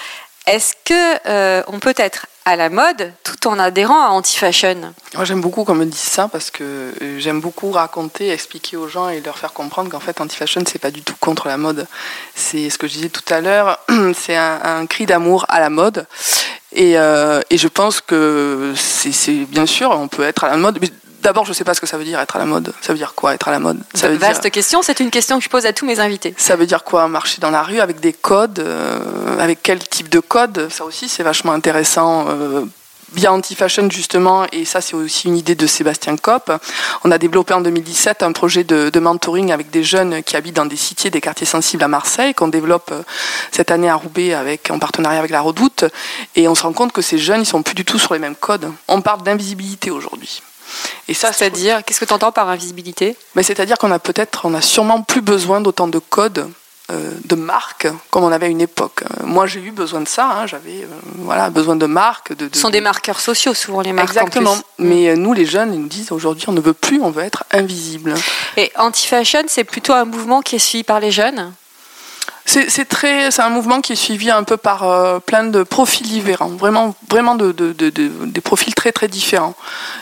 Est-ce 0.46 0.74
que 0.84 1.68
on 1.68 1.80
peut 1.80 1.94
être 1.96 2.26
à 2.46 2.54
la 2.54 2.70
mode 2.70 3.12
tout 3.24 3.48
en 3.48 3.58
adhérant 3.58 4.00
à 4.00 4.08
anti-fashion? 4.10 4.94
Moi 5.14 5.24
j'aime 5.24 5.40
beaucoup 5.40 5.64
qu'on 5.64 5.74
me 5.74 5.84
dise 5.84 5.98
ça 5.98 6.28
parce 6.28 6.52
que 6.52 6.62
euh, 7.02 7.18
j'aime 7.18 7.40
beaucoup 7.40 7.72
raconter, 7.72 8.30
expliquer 8.30 8.76
aux 8.76 8.86
gens 8.86 9.08
et 9.08 9.20
leur 9.20 9.36
faire 9.36 9.52
comprendre 9.52 9.90
qu'en 9.90 9.98
fait 9.98 10.20
anti-fashion 10.20 10.62
c'est 10.64 10.78
pas 10.78 10.92
du 10.92 11.02
tout 11.02 11.16
contre 11.18 11.48
la 11.48 11.56
mode. 11.56 11.88
C'est 12.36 12.70
ce 12.70 12.78
que 12.78 12.86
je 12.86 12.94
disais 12.94 13.08
tout 13.08 13.34
à 13.34 13.40
l'heure, 13.40 13.80
c'est 14.14 14.36
un, 14.36 14.86
cri 14.86 15.06
d'amour 15.06 15.44
à 15.48 15.58
la 15.58 15.70
mode. 15.70 16.06
Et, 16.70 16.96
euh, 16.96 17.40
et 17.50 17.58
je 17.58 17.68
pense 17.68 18.00
que 18.00 18.72
c'est 18.76 19.30
bien 19.46 19.66
sûr 19.66 19.90
on 19.90 20.06
peut 20.06 20.22
être 20.22 20.44
à 20.44 20.48
la 20.48 20.56
mode, 20.56 20.78
D'abord, 21.26 21.44
je 21.44 21.50
ne 21.50 21.54
sais 21.54 21.64
pas 21.64 21.74
ce 21.74 21.80
que 21.80 21.88
ça 21.88 21.98
veut 21.98 22.04
dire 22.04 22.20
être 22.20 22.36
à 22.36 22.38
la 22.38 22.44
mode. 22.44 22.72
Ça 22.80 22.92
veut 22.92 22.98
dire 23.00 23.14
quoi 23.16 23.34
être 23.34 23.48
à 23.48 23.50
la 23.50 23.58
mode? 23.58 23.80
Ça 23.94 24.08
veut 24.08 24.16
Vaste 24.16 24.48
question, 24.48 24.82
c'est 24.82 25.00
une 25.00 25.10
question 25.10 25.38
que 25.38 25.44
je 25.44 25.48
pose 25.48 25.66
à 25.66 25.72
tous 25.72 25.84
mes 25.84 25.98
invités. 25.98 26.32
Ça 26.36 26.54
veut 26.54 26.66
dire 26.66 26.84
quoi 26.84 27.08
marcher 27.08 27.40
dans 27.40 27.50
la 27.50 27.64
rue 27.64 27.80
avec 27.80 27.98
des 27.98 28.12
codes 28.12 28.60
euh, 28.60 29.00
Avec 29.40 29.58
quel 29.60 29.80
type 29.80 30.08
de 30.08 30.20
code? 30.20 30.68
Ça 30.70 30.84
aussi, 30.84 31.08
c'est 31.08 31.24
vachement 31.24 31.50
intéressant. 31.50 32.26
Euh, 32.28 32.64
bien 33.12 33.32
anti-fashion 33.32 33.90
justement, 33.90 34.46
et 34.52 34.64
ça 34.64 34.80
c'est 34.80 34.94
aussi 34.94 35.26
une 35.26 35.36
idée 35.36 35.56
de 35.56 35.66
Sébastien 35.66 36.16
Kopp. 36.16 36.52
On 37.02 37.10
a 37.10 37.18
développé 37.18 37.54
en 37.54 37.60
2017 37.60 38.22
un 38.22 38.30
projet 38.30 38.62
de, 38.62 38.90
de, 38.90 39.00
mentoring 39.00 39.50
avec 39.50 39.70
des 39.70 39.82
jeunes 39.82 40.22
qui 40.22 40.36
habitent 40.36 40.56
dans 40.56 40.66
des 40.66 40.76
cités, 40.76 41.10
des 41.10 41.20
quartiers 41.20 41.46
sensibles 41.46 41.82
à 41.82 41.88
Marseille, 41.88 42.34
qu'on 42.34 42.48
développe 42.48 42.90
euh, 42.92 43.02
cette 43.50 43.72
année 43.72 43.88
à 43.88 43.96
Roubaix 43.96 44.32
avec, 44.32 44.70
en 44.70 44.78
partenariat 44.78 45.18
avec 45.18 45.32
la 45.32 45.40
Redoute. 45.40 45.86
Et 46.36 46.46
on 46.46 46.54
se 46.54 46.62
rend 46.62 46.72
compte 46.72 46.92
que 46.92 47.02
ces 47.02 47.18
jeunes, 47.18 47.42
ils 47.42 47.46
sont 47.46 47.64
plus 47.64 47.74
du 47.74 47.84
tout 47.84 47.98
sur 47.98 48.14
les 48.14 48.20
mêmes 48.20 48.36
codes. 48.36 48.70
On 48.86 49.00
parle 49.00 49.24
d'invisibilité 49.24 49.90
aujourd'hui. 49.90 50.40
Et 51.08 51.14
ça, 51.14 51.32
c'est-à-dire, 51.32 51.84
qu'est-ce 51.84 52.00
que 52.00 52.04
tu 52.04 52.12
entends 52.12 52.32
par 52.32 52.48
invisibilité? 52.48 53.16
Mais 53.34 53.42
c'est-à-dire 53.42 53.78
qu'on 53.78 53.90
a 53.90 53.98
peut-être, 53.98 54.44
on 54.44 54.54
a 54.54 54.60
sûrement 54.60 55.02
plus 55.02 55.20
besoin 55.20 55.60
d'autant 55.60 55.88
de 55.88 55.98
codes 55.98 56.48
euh, 56.92 57.10
de 57.24 57.34
marques 57.34 57.88
comme 58.10 58.22
on 58.22 58.30
avait 58.30 58.46
à 58.46 58.48
une 58.48 58.60
époque. 58.60 59.02
Euh, 59.02 59.26
moi, 59.26 59.48
j'ai 59.48 59.60
eu 59.60 59.72
besoin 59.72 60.00
de 60.00 60.08
ça. 60.08 60.30
Hein, 60.30 60.46
j'avais 60.46 60.82
euh, 60.82 60.86
voilà 61.16 61.50
besoin 61.50 61.74
de 61.74 61.86
marques. 61.86 62.32
De, 62.36 62.48
Ce 62.52 62.60
sont 62.60 62.70
des 62.70 62.80
marqueurs 62.80 63.18
sociaux 63.18 63.54
souvent 63.54 63.80
les 63.80 63.92
marques. 63.92 64.10
Exactement. 64.10 64.56
Mais 64.78 65.16
nous, 65.16 65.32
les 65.32 65.46
jeunes, 65.46 65.74
ils 65.74 65.80
nous 65.80 65.88
disent 65.88 66.12
aujourd'hui, 66.12 66.44
on 66.48 66.52
ne 66.52 66.60
veut 66.60 66.74
plus, 66.74 67.00
on 67.00 67.10
veut 67.10 67.24
être 67.24 67.42
invisible. 67.50 68.14
Et 68.56 68.70
anti-fashion, 68.76 69.42
c'est 69.48 69.64
plutôt 69.64 69.94
un 69.94 70.04
mouvement 70.04 70.42
qui 70.42 70.56
est 70.56 70.60
suivi 70.60 70.84
par 70.84 71.00
les 71.00 71.10
jeunes? 71.10 71.52
C'est 72.46 72.88
très, 72.88 73.30
c'est 73.30 73.42
un 73.42 73.50
mouvement 73.50 73.80
qui 73.80 73.92
est 73.92 73.96
suivi 73.96 74.30
un 74.30 74.44
peu 74.44 74.56
par 74.56 74.84
euh, 74.84 75.18
plein 75.18 75.44
de 75.44 75.62
profils 75.62 76.06
différents, 76.06 76.48
vraiment, 76.48 76.94
vraiment 77.10 77.34
de, 77.34 77.52
des 77.52 78.40
profils 78.40 78.74
très 78.74 78.92
très 78.92 79.08
différents. 79.08 79.54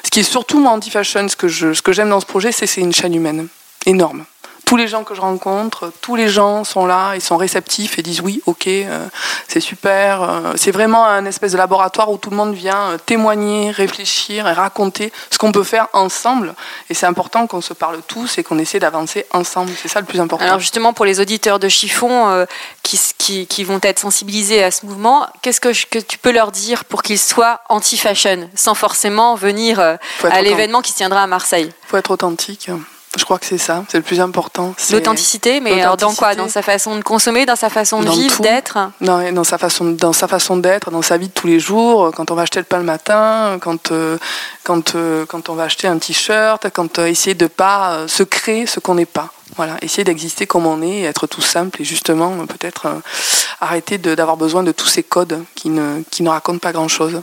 Ce 0.05 0.11
qui 0.11 0.21
est 0.21 0.25
surtout 0.25 0.61
mon 0.61 0.71
anti-fashion, 0.71 1.29
ce 1.29 1.37
que 1.37 1.49
je, 1.49 1.73
ce 1.73 1.83
que 1.83 1.93
j'aime 1.93 2.11
dans 2.11 2.21
ce 2.21 2.27
projet, 2.27 2.53
c'est 2.53 2.67
c'est 2.67 2.81
une 2.81 2.93
chaîne 2.93 3.15
humaine. 3.15 3.49
Énorme 3.87 4.25
tous 4.65 4.77
les 4.77 4.89
gens 4.89 5.05
que 5.05 5.15
je 5.15 5.21
rencontre, 5.21 5.93
tous 6.01 6.17
les 6.17 6.29
gens 6.29 6.65
sont 6.65 6.87
là, 6.87 7.15
ils 7.15 7.21
sont 7.21 7.37
réceptifs 7.37 7.99
et 7.99 8.03
disent 8.03 8.21
oui, 8.21 8.43
ok, 8.47 8.67
euh, 8.67 9.07
c'est 9.49 9.61
super. 9.61 10.23
Euh, 10.23 10.53
c'est 10.57 10.71
vraiment 10.71 11.07
un 11.07 11.25
espèce 11.27 11.53
de 11.53 11.59
laboratoire 11.59 12.11
où 12.11 12.17
tout 12.17 12.31
le 12.31 12.37
monde 12.37 12.55
vient 12.55 12.91
euh, 12.91 12.99
témoigner, 12.99 13.71
réfléchir 13.71 14.49
et 14.49 14.53
raconter 14.53 15.13
ce 15.31 15.39
qu'on 15.39 15.53
peut 15.53 15.65
faire 15.65 15.89
ensemble. 15.93 16.55
Et 16.89 16.95
c'est 16.95 17.07
important 17.07 17.47
qu'on 17.47 17.61
se 17.61 17.75
parle 17.75 18.01
tous 18.07 18.39
et 18.39 18.43
qu'on 18.43 18.59
essaie 18.59 18.79
d'avancer 18.79 19.27
ensemble. 19.33 19.73
C'est 19.81 19.89
ça 19.89 20.01
le 20.01 20.07
plus 20.07 20.21
important. 20.21 20.45
Alors 20.45 20.61
justement, 20.61 20.93
pour 20.93 21.05
les 21.05 21.21
auditeurs 21.21 21.59
de 21.59 21.69
Chiffon 21.69 22.47
qui, 22.83 23.01
qui, 23.19 23.47
qui, 23.47 23.65
vont 23.65 23.81
être 23.83 23.99
sensibilisés 23.99 24.63
à 24.63 24.71
ce 24.71 24.87
mouvement, 24.87 25.27
qu'est-ce 25.43 25.61
que, 25.61 25.73
que, 25.89 25.99
tu 25.99 26.19
peux 26.19 26.33
leur 26.33 26.53
dire 26.53 26.85
pour 26.85 27.03
qu'ils 27.03 27.19
soient 27.19 27.61
anti-fashion, 27.69 28.49
sans 28.55 28.75
forcément 28.75 29.35
venir 29.35 29.79
à 29.79 30.43
l'événement 30.43 30.81
qui 30.81 30.93
se 30.93 30.97
tiendra 30.97 31.23
à 31.23 31.27
Marseille? 31.27 31.71
Il 31.85 31.89
faut 31.89 31.97
être 31.97 32.11
authentique. 32.11 32.71
Je 33.17 33.25
crois 33.25 33.39
que 33.39 33.47
c'est 33.47 33.59
ça, 33.59 33.85
c'est 33.89 33.99
le 33.99 34.03
plus 34.03 34.21
important. 34.21 34.75
L'authenticité, 34.91 35.61
mais 35.61 35.83
dans 35.97 36.15
quoi? 36.15 36.35
Dans 36.35 36.49
sa 36.49 36.63
façon 36.63 36.97
de 36.97 37.03
consommer, 37.03 37.47
dans 37.47 37.57
sa 37.57 37.71
façon 37.71 38.03
de 38.03 38.11
vivre, 38.11 38.41
d'être? 38.41 38.79
Dans 39.01 39.45
sa 39.45 39.59
façon, 39.59 39.91
dans 39.91 40.13
sa 40.13 40.29
façon 40.29 40.57
d'être, 40.57 40.91
dans 40.91 41.03
sa 41.03 41.17
vie 41.17 41.29
de 41.29 41.33
tous 41.33 41.47
les 41.47 41.61
jours. 41.61 42.11
Quand 42.15 42.31
on 42.31 42.35
va 42.35 42.43
acheter 42.43 42.61
le 42.61 42.65
pain 42.65 42.79
le 42.79 42.85
matin, 42.85 43.59
quand 43.61 43.93
euh, 43.93 44.19
quand 44.63 44.95
euh, 44.95 45.27
quand 45.27 45.49
on 45.49 45.55
va 45.55 45.65
acheter 45.65 45.87
un 45.87 45.99
t-shirt, 45.99 46.67
quand 46.71 46.99
euh, 46.99 47.07
essayer 47.07 47.35
de 47.35 47.47
pas 47.47 48.07
se 48.09 48.23
créer 48.23 48.67
ce 48.67 48.81
qu'on 48.81 48.95
n'est 48.95 49.07
pas. 49.07 49.31
Voilà, 49.57 49.77
essayer 49.83 50.05
d'exister 50.05 50.47
comme 50.47 50.67
on 50.67 50.83
est, 50.83 51.03
être 51.03 51.27
tout 51.27 51.43
simple 51.43 51.83
et 51.83 51.85
justement 51.85 52.45
peut-être 52.47 52.89
arrêter 53.61 53.99
d'avoir 53.99 54.37
besoin 54.37 54.65
de 54.65 54.73
tous 54.73 54.89
ces 54.89 55.03
codes 55.05 55.45
qui 55.55 55.69
ne 55.69 56.03
qui 56.11 56.23
ne 56.23 56.31
racontent 56.31 56.59
pas 56.59 56.73
grand 56.73 56.89
chose. 56.89 57.23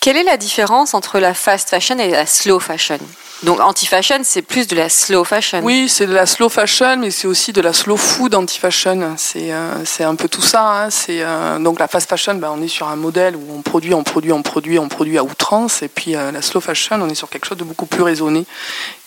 Quelle 0.00 0.16
est 0.16 0.24
la 0.24 0.38
différence 0.38 0.94
entre 0.94 1.18
la 1.18 1.34
fast 1.34 1.68
fashion 1.68 1.98
et 1.98 2.08
la 2.08 2.24
slow 2.24 2.58
fashion? 2.58 2.98
Donc 3.42 3.60
anti-fashion, 3.60 4.20
c'est 4.22 4.40
plus 4.40 4.66
de 4.66 4.74
la 4.74 4.88
slow 4.88 5.24
fashion. 5.24 5.60
Oui, 5.62 5.90
c'est 5.90 6.06
de 6.06 6.14
la 6.14 6.24
slow 6.24 6.48
fashion, 6.48 6.96
mais 6.96 7.10
c'est 7.10 7.26
aussi 7.26 7.52
de 7.52 7.60
la 7.60 7.74
slow 7.74 7.98
food 7.98 8.34
anti-fashion. 8.34 9.14
C'est 9.18 9.52
euh, 9.52 9.84
un 10.00 10.14
peu 10.14 10.28
tout 10.28 10.40
ça. 10.40 10.84
Hein. 10.84 10.90
C'est 10.90 11.20
euh, 11.20 11.58
donc 11.58 11.78
la 11.78 11.86
fast 11.86 12.08
fashion, 12.08 12.34
ben, 12.34 12.50
on 12.54 12.62
est 12.62 12.68
sur 12.68 12.88
un 12.88 12.96
modèle 12.96 13.36
où 13.36 13.44
on 13.54 13.60
produit, 13.60 13.92
on 13.92 14.02
produit, 14.02 14.32
on 14.32 14.42
produit, 14.42 14.78
on 14.78 14.88
produit 14.88 15.18
à 15.18 15.24
outrance. 15.24 15.82
Et 15.82 15.88
puis 15.88 16.16
euh, 16.16 16.32
la 16.32 16.40
slow 16.40 16.62
fashion, 16.62 17.00
on 17.00 17.08
est 17.10 17.14
sur 17.14 17.28
quelque 17.28 17.46
chose 17.46 17.58
de 17.58 17.64
beaucoup 17.64 17.86
plus 17.86 18.02
raisonné 18.02 18.46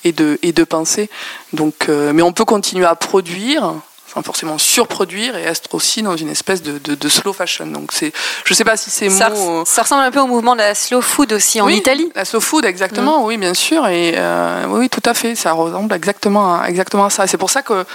et 0.04 0.12
de 0.12 0.38
et 0.44 0.52
de 0.52 0.64
pensée. 0.64 1.10
Donc, 1.54 1.88
mais 1.88 2.22
on 2.22 2.34
peut 2.34 2.46
continuer 2.46 2.86
à 2.86 2.96
produire 2.96 3.74
sans 4.14 4.22
forcément 4.22 4.58
surproduire 4.58 5.36
et 5.36 5.44
être 5.44 5.74
aussi 5.74 6.04
dans 6.04 6.16
une 6.16 6.30
espèce 6.30 6.62
de, 6.62 6.78
de, 6.78 7.10
slow 7.10 7.34
fashion. 7.34 7.66
Donc 7.66 7.92
c'est, 7.92 8.14
je 8.46 8.54
sais 8.54 8.64
pas 8.64 8.78
si 8.78 8.90
c'est 8.90 9.10
ça, 9.10 9.30
mots. 9.30 9.64
Ça 9.66 9.82
ressemble 9.82 10.04
un 10.04 10.12
peu 10.12 10.20
au 10.20 10.28
mouvement 10.28 10.54
de 10.54 10.60
la 10.60 10.76
slow 10.76 11.02
food 11.02 11.34
aussi 11.34 11.62
en 11.62 11.68
Italie. 11.68 12.12
La 12.16 12.26
slow 12.26 12.40
food, 12.40 12.66
exactement. 12.66 13.22
Mm. 13.22 13.26
Oui, 13.26 13.38
bien 13.38 13.54
sûr. 13.54 13.88
Et 13.88 14.14
euh, 14.16 14.66
oui, 14.70 14.90
tout 14.90 15.02
à 15.06 15.14
fait. 15.14 15.36
Ça 15.36 15.54
ressemble 15.54 15.94
exactement 15.94 16.60
à, 16.60 16.68
exactement 16.68 17.06
à 17.06 17.10
ça. 17.10 17.26
C'est 17.28 17.38
pour 17.38 17.50
ça 17.50 17.64
que 17.64 17.86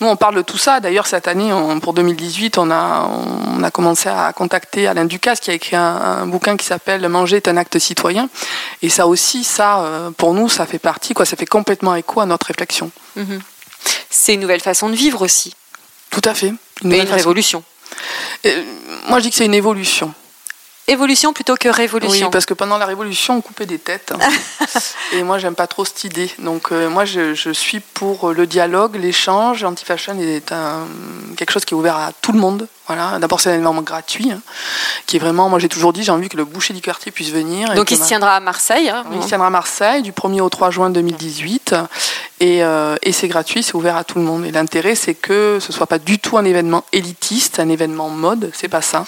nous, 0.00 0.08
on 0.08 0.16
parle 0.16 0.34
de 0.34 0.42
tout 0.42 0.58
ça. 0.58 0.80
D'ailleurs, 0.80 1.06
cette 1.06 1.28
année, 1.28 1.52
pour 1.80 1.94
2018, 1.94 2.58
on 2.58 2.70
a, 2.70 3.08
on 3.56 3.62
a 3.62 3.70
commencé 3.70 4.08
à 4.08 4.32
contacter 4.32 4.88
Alain 4.88 5.04
Ducasse, 5.04 5.38
qui 5.38 5.50
a 5.50 5.54
écrit 5.54 5.76
un, 5.76 6.26
bouquin 6.26 6.56
qui 6.56 6.66
s'appelle 6.66 7.08
Manger 7.08 7.36
est 7.36 7.48
un 7.48 7.56
acte 7.56 7.78
citoyen. 7.78 8.28
Et 8.82 8.88
ça 8.88 9.06
aussi, 9.06 9.44
ça, 9.44 9.80
euh, 9.80 10.10
pour 10.10 10.34
nous, 10.34 10.48
ça 10.48 10.66
fait 10.66 10.80
partie, 10.80 11.14
quoi. 11.14 11.24
Ça 11.24 11.36
fait 11.36 11.46
complètement 11.46 11.94
écho 11.94 12.20
à 12.20 12.26
notre 12.26 12.46
réflexion. 12.46 12.90
Mm-hmm. 13.16 13.40
C'est 14.10 14.34
une 14.34 14.40
nouvelle 14.40 14.60
façon 14.60 14.88
de 14.88 14.94
vivre 14.94 15.22
aussi. 15.22 15.54
Tout 16.12 16.22
à 16.24 16.34
fait. 16.34 16.52
Une, 16.84 16.92
une 16.92 17.00
révolution. 17.10 17.64
Euh, 18.46 18.62
moi, 19.08 19.18
je 19.18 19.24
dis 19.24 19.30
que 19.30 19.36
c'est 19.36 19.46
une 19.46 19.54
évolution. 19.54 20.14
Évolution 20.88 21.32
plutôt 21.32 21.54
que 21.54 21.68
révolution. 21.68 22.26
Oui, 22.26 22.30
parce 22.32 22.44
que 22.44 22.54
pendant 22.54 22.76
la 22.76 22.86
révolution, 22.86 23.36
on 23.36 23.40
coupait 23.40 23.66
des 23.66 23.78
têtes. 23.78 24.12
et 25.12 25.22
moi, 25.22 25.38
j'aime 25.38 25.54
pas 25.54 25.68
trop 25.68 25.84
cette 25.84 26.02
idée. 26.02 26.28
Donc, 26.40 26.72
euh, 26.72 26.90
moi, 26.90 27.04
je, 27.04 27.34
je, 27.34 27.50
suis 27.50 27.78
pour 27.78 28.32
le 28.32 28.48
dialogue, 28.48 28.96
l'échange. 28.96 29.62
Anti-fashion 29.62 30.18
est 30.18 30.50
un, 30.50 30.88
quelque 31.36 31.52
chose 31.52 31.64
qui 31.64 31.74
est 31.74 31.76
ouvert 31.76 31.96
à 31.96 32.10
tout 32.20 32.32
le 32.32 32.40
monde. 32.40 32.66
Voilà. 32.88 33.20
D'abord, 33.20 33.38
c'est 33.38 33.50
un 33.50 33.52
événement 33.52 33.80
gratuit, 33.80 34.32
hein, 34.32 34.40
qui 35.06 35.16
est 35.16 35.20
vraiment. 35.20 35.48
Moi, 35.48 35.60
j'ai 35.60 35.68
toujours 35.68 35.92
dit, 35.92 36.02
j'ai 36.02 36.10
envie 36.10 36.28
que 36.28 36.36
le 36.36 36.44
boucher 36.44 36.74
du 36.74 36.80
quartier 36.80 37.12
puisse 37.12 37.30
venir. 37.30 37.72
Donc, 37.74 37.92
il 37.92 37.96
se 37.96 38.04
tiendra 38.04 38.34
à 38.34 38.40
Marseille. 38.40 38.88
Hein, 38.88 39.04
il 39.14 39.22
se 39.22 39.28
tiendra 39.28 39.46
à 39.46 39.50
Marseille 39.50 40.02
du 40.02 40.10
1er 40.10 40.40
au 40.40 40.48
3 40.48 40.72
juin 40.72 40.90
2018. 40.90 41.76
Et, 42.42 42.64
euh, 42.64 42.96
et 43.02 43.12
c'est 43.12 43.28
gratuit, 43.28 43.62
c'est 43.62 43.76
ouvert 43.76 43.96
à 43.96 44.02
tout 44.02 44.18
le 44.18 44.24
monde. 44.24 44.44
Et 44.44 44.50
l'intérêt, 44.50 44.96
c'est 44.96 45.14
que 45.14 45.58
ce 45.60 45.72
soit 45.72 45.86
pas 45.86 46.00
du 46.00 46.18
tout 46.18 46.36
un 46.36 46.44
événement 46.44 46.84
élitiste, 46.92 47.60
un 47.60 47.68
événement 47.68 48.08
mode. 48.08 48.50
C'est 48.52 48.66
pas 48.66 48.82
ça. 48.82 49.04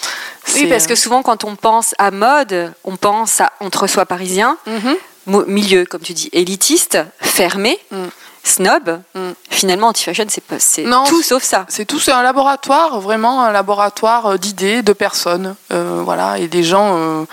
Oui, 0.55 0.69
parce 0.69 0.87
que 0.87 0.93
euh, 0.93 0.97
souvent, 0.97 1.23
quand 1.23 1.43
on 1.43 1.57
pense 1.57 1.97
à 1.99 2.13
mode, 2.13 2.73
on 2.85 2.97
pense 2.97 3.41
à 3.41 3.51
entre-soi 3.59 4.07
parisien, 4.07 4.57
mhm. 4.69 5.45
milieu, 5.49 5.85
comme 5.85 6.03
tu 6.03 6.13
dis, 6.13 6.29
élitiste, 6.33 6.99
fermé. 7.21 7.77
Mm 7.91 8.07
snob. 8.45 9.01
Mm. 9.15 9.31
Finalement, 9.51 9.89
anti-fashion, 9.89 10.27
c'est 10.29 10.85
tout 11.07 11.23
sauf 11.23 11.43
ça. 11.43 11.65
C'est 11.69 11.85
tout, 11.85 11.99
c'est 11.99 12.13
un 12.13 12.23
laboratoire, 12.23 13.01
vraiment 13.01 13.43
un 13.43 13.53
laboratoire 13.53 14.27
euh, 14.27 14.37
d'idées, 14.37 14.83
de 14.83 14.93
personnes, 14.93 15.57
euh, 15.73 16.03
voilà, 16.05 16.39
et 16.39 16.47
des 16.47 16.63
gens 16.63 16.97
euh, 16.97 17.25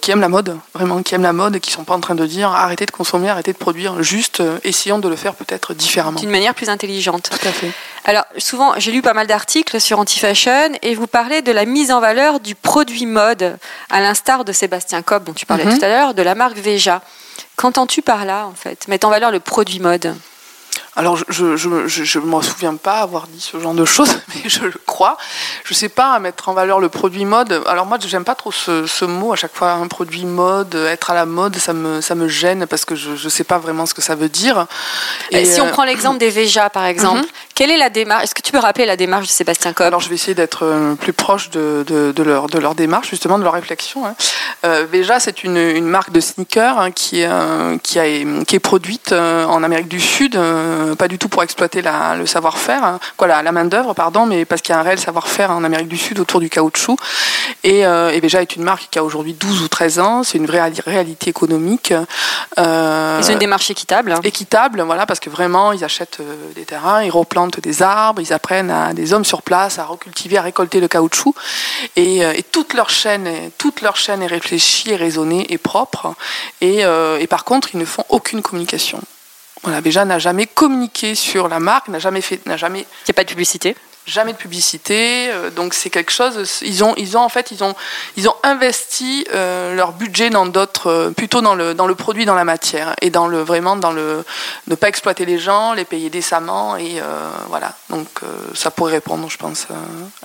qui 0.00 0.10
aiment 0.10 0.20
la 0.20 0.28
mode, 0.28 0.56
vraiment 0.74 1.02
qui 1.02 1.14
aiment 1.14 1.22
la 1.22 1.32
mode, 1.32 1.56
et 1.56 1.60
qui 1.60 1.70
sont 1.70 1.84
pas 1.84 1.94
en 1.94 2.00
train 2.00 2.14
de 2.14 2.26
dire 2.26 2.50
arrêtez 2.50 2.86
de 2.86 2.90
consommer, 2.90 3.28
arrêtez 3.28 3.52
de 3.52 3.58
produire, 3.58 4.02
juste 4.02 4.42
essayons 4.64 4.98
de 4.98 5.08
le 5.08 5.16
faire 5.16 5.34
peut-être 5.34 5.74
différemment. 5.74 6.18
D'une 6.20 6.30
manière 6.30 6.54
plus 6.54 6.68
intelligente. 6.68 7.30
Tout 7.30 7.48
à 7.48 7.52
fait. 7.52 7.70
Alors, 8.04 8.24
souvent, 8.38 8.72
j'ai 8.78 8.92
lu 8.92 9.02
pas 9.02 9.12
mal 9.12 9.26
d'articles 9.26 9.80
sur 9.80 9.98
anti-fashion, 9.98 10.72
et 10.82 10.94
vous 10.94 11.06
parlez 11.06 11.42
de 11.42 11.52
la 11.52 11.64
mise 11.64 11.90
en 11.90 12.00
valeur 12.00 12.40
du 12.40 12.54
produit 12.54 13.06
mode, 13.06 13.58
à 13.90 14.00
l'instar 14.00 14.44
de 14.44 14.52
Sébastien 14.52 15.02
Cobb, 15.02 15.24
dont 15.24 15.34
tu 15.34 15.46
parlais 15.46 15.64
mm-hmm. 15.64 15.78
tout 15.78 15.84
à 15.84 15.88
l'heure, 15.88 16.14
de 16.14 16.22
la 16.22 16.34
marque 16.34 16.56
Veja. 16.56 17.02
Qu'entends-tu 17.56 18.02
par 18.02 18.24
là, 18.24 18.46
en 18.46 18.54
fait? 18.54 18.88
Mettre 18.88 19.06
en 19.06 19.10
valeur 19.10 19.30
le 19.30 19.40
produit 19.40 19.80
mode? 19.80 20.14
Alors, 20.96 21.16
je 21.16 21.44
ne 21.44 21.56
je, 21.56 21.86
je, 21.86 22.04
je 22.04 22.18
m'en 22.18 22.42
souviens 22.42 22.74
pas 22.74 22.98
avoir 22.98 23.28
dit 23.28 23.40
ce 23.40 23.58
genre 23.60 23.74
de 23.74 23.84
choses, 23.84 24.10
mais 24.34 24.50
je 24.50 24.64
le 24.64 24.74
crois. 24.86 25.16
Je 25.64 25.72
sais 25.72 25.88
pas 25.88 26.18
mettre 26.18 26.48
en 26.48 26.52
valeur 26.52 26.80
le 26.80 26.88
produit 26.88 27.24
mode. 27.24 27.62
Alors 27.66 27.86
moi, 27.86 27.96
j'aime 28.04 28.24
pas 28.24 28.34
trop 28.34 28.50
ce, 28.50 28.86
ce, 28.86 29.04
mot 29.04 29.32
à 29.32 29.36
chaque 29.36 29.54
fois. 29.54 29.72
Un 29.72 29.86
produit 29.86 30.24
mode, 30.24 30.74
être 30.74 31.10
à 31.10 31.14
la 31.14 31.26
mode, 31.26 31.56
ça 31.56 31.72
me, 31.72 32.00
ça 32.00 32.16
me 32.16 32.26
gêne 32.26 32.66
parce 32.66 32.84
que 32.84 32.96
je 32.96 33.10
ne 33.12 33.30
sais 33.30 33.44
pas 33.44 33.58
vraiment 33.58 33.86
ce 33.86 33.94
que 33.94 34.02
ça 34.02 34.16
veut 34.16 34.28
dire. 34.28 34.66
Et, 35.30 35.44
si 35.44 35.60
on 35.60 35.66
euh, 35.66 35.70
prend 35.70 35.84
l'exemple 35.84 36.18
des 36.18 36.30
Veja, 36.30 36.70
par 36.70 36.84
exemple, 36.84 37.20
mhm. 37.20 37.26
quelle 37.54 37.70
est 37.70 37.78
la 37.78 37.90
démarche 37.90 38.24
Est-ce 38.24 38.34
que 38.34 38.42
tu 38.42 38.50
peux 38.50 38.58
rappeler 38.58 38.84
la 38.84 38.96
démarche 38.96 39.28
de 39.28 39.32
Sébastien 39.32 39.72
Cobb? 39.72 39.86
Alors, 39.86 40.00
je 40.00 40.08
vais 40.08 40.16
essayer 40.16 40.34
d'être 40.34 40.64
euh, 40.64 40.96
plus 40.96 41.12
proche 41.12 41.50
de, 41.50 41.84
de, 41.86 42.10
de, 42.10 42.22
leur, 42.24 42.48
de 42.48 42.58
leur 42.58 42.74
démarche, 42.74 43.10
justement, 43.10 43.38
de 43.38 43.44
leur 43.44 43.52
réflexion. 43.52 44.06
Hein. 44.06 44.16
Euh, 44.64 44.86
Veja, 44.90 45.20
c'est 45.20 45.44
une, 45.44 45.56
une, 45.56 45.86
marque 45.86 46.10
de 46.10 46.20
sneakers 46.20 46.78
hein, 46.78 46.90
qui, 46.90 47.22
euh, 47.22 47.78
qui, 47.78 48.00
a, 48.00 48.04
qui 48.44 48.56
est 48.56 48.60
produite 48.60 49.12
en 49.12 49.62
Amérique 49.62 49.88
du 49.88 50.00
Sud 50.00 50.36
euh, 50.80 50.94
pas 50.94 51.08
du 51.08 51.18
tout 51.18 51.28
pour 51.28 51.42
exploiter 51.42 51.82
la, 51.82 52.16
le 52.16 52.26
savoir-faire, 52.26 52.84
hein, 52.84 53.00
quoi, 53.16 53.26
la, 53.26 53.42
la 53.42 53.52
main 53.52 53.64
d'œuvre, 53.64 53.94
pardon, 53.94 54.26
mais 54.26 54.44
parce 54.44 54.62
qu'il 54.62 54.74
y 54.74 54.76
a 54.76 54.80
un 54.80 54.82
réel 54.82 54.98
savoir-faire 54.98 55.50
en 55.50 55.64
Amérique 55.64 55.88
du 55.88 55.96
Sud 55.96 56.18
autour 56.18 56.40
du 56.40 56.48
caoutchouc. 56.48 56.96
Et, 57.64 57.86
euh, 57.86 58.10
et 58.10 58.20
est 58.24 58.56
une 58.56 58.62
marque 58.62 58.88
qui 58.90 58.98
a 58.98 59.04
aujourd'hui 59.04 59.34
12 59.34 59.62
ou 59.62 59.68
13 59.68 59.98
ans. 59.98 60.22
C'est 60.22 60.38
une 60.38 60.46
vraie 60.46 60.72
réalité 60.86 61.30
économique. 61.30 61.92
Euh, 62.58 63.20
ils 63.20 63.28
ont 63.28 63.32
une 63.32 63.38
démarche 63.38 63.70
équitable. 63.70 64.12
Hein. 64.12 64.20
Équitable, 64.22 64.82
voilà, 64.82 65.06
parce 65.06 65.20
que 65.20 65.30
vraiment, 65.30 65.72
ils 65.72 65.84
achètent 65.84 66.20
euh, 66.20 66.34
des 66.54 66.64
terrains, 66.64 67.02
ils 67.02 67.10
replantent 67.10 67.60
des 67.60 67.82
arbres, 67.82 68.22
ils 68.22 68.32
apprennent 68.32 68.70
à 68.70 68.94
des 68.94 69.12
hommes 69.12 69.24
sur 69.24 69.42
place 69.42 69.78
à 69.78 69.84
recultiver, 69.84 70.38
à 70.38 70.42
récolter 70.42 70.80
le 70.80 70.88
caoutchouc. 70.88 71.34
Et, 71.96 72.20
et 72.20 72.42
toute 72.42 72.74
leur 72.74 72.90
chaîne, 72.90 73.28
toute 73.58 73.80
leur 73.80 73.96
chaîne 73.96 74.22
est 74.22 74.26
réfléchie, 74.26 74.90
est 74.90 74.96
raisonnée, 74.96 75.52
et 75.52 75.58
propre. 75.58 76.14
Et, 76.60 76.80
et 76.80 77.26
par 77.26 77.44
contre, 77.44 77.70
ils 77.74 77.78
ne 77.78 77.84
font 77.84 78.04
aucune 78.08 78.42
communication. 78.42 79.00
Voilà, 79.62 79.80
Béja 79.80 80.04
n'a 80.04 80.18
jamais 80.18 80.46
communiqué 80.46 81.14
sur 81.14 81.48
la 81.48 81.60
marque, 81.60 81.88
n'a 81.88 81.98
jamais 81.98 82.20
fait, 82.20 82.44
n'a 82.46 82.56
jamais. 82.56 82.80
Il 82.80 83.08
n'y 83.08 83.10
a 83.10 83.14
pas 83.14 83.24
de 83.24 83.28
publicité. 83.28 83.76
Jamais 84.06 84.32
de 84.32 84.38
publicité, 84.38 85.28
euh, 85.28 85.50
donc 85.50 85.74
c'est 85.74 85.90
quelque 85.90 86.10
chose. 86.10 86.60
Ils 86.62 86.82
ont, 86.82 86.94
ils 86.96 87.18
ont 87.18 87.20
en 87.20 87.28
fait, 87.28 87.50
ils 87.50 87.62
ont, 87.62 87.74
ils 88.16 88.28
ont 88.28 88.34
investi 88.42 89.26
euh, 89.32 89.76
leur 89.76 89.92
budget 89.92 90.30
dans 90.30 90.46
d'autres, 90.46 90.86
euh, 90.86 91.10
plutôt 91.10 91.42
dans 91.42 91.54
le, 91.54 91.74
dans 91.74 91.86
le 91.86 91.94
produit, 91.94 92.24
dans 92.24 92.34
la 92.34 92.44
matière, 92.44 92.96
et 93.02 93.10
dans 93.10 93.28
le 93.28 93.42
vraiment 93.42 93.76
dans 93.76 93.92
le 93.92 94.24
ne 94.68 94.74
pas 94.74 94.88
exploiter 94.88 95.26
les 95.26 95.38
gens, 95.38 95.74
les 95.74 95.84
payer 95.84 96.08
décemment, 96.08 96.76
et 96.76 97.00
voilà. 97.48 97.74
Donc 97.90 98.08
ça 98.54 98.70
pourrait 98.70 98.92
répondre, 98.92 99.28
je 99.28 99.36
pense. 99.36 99.66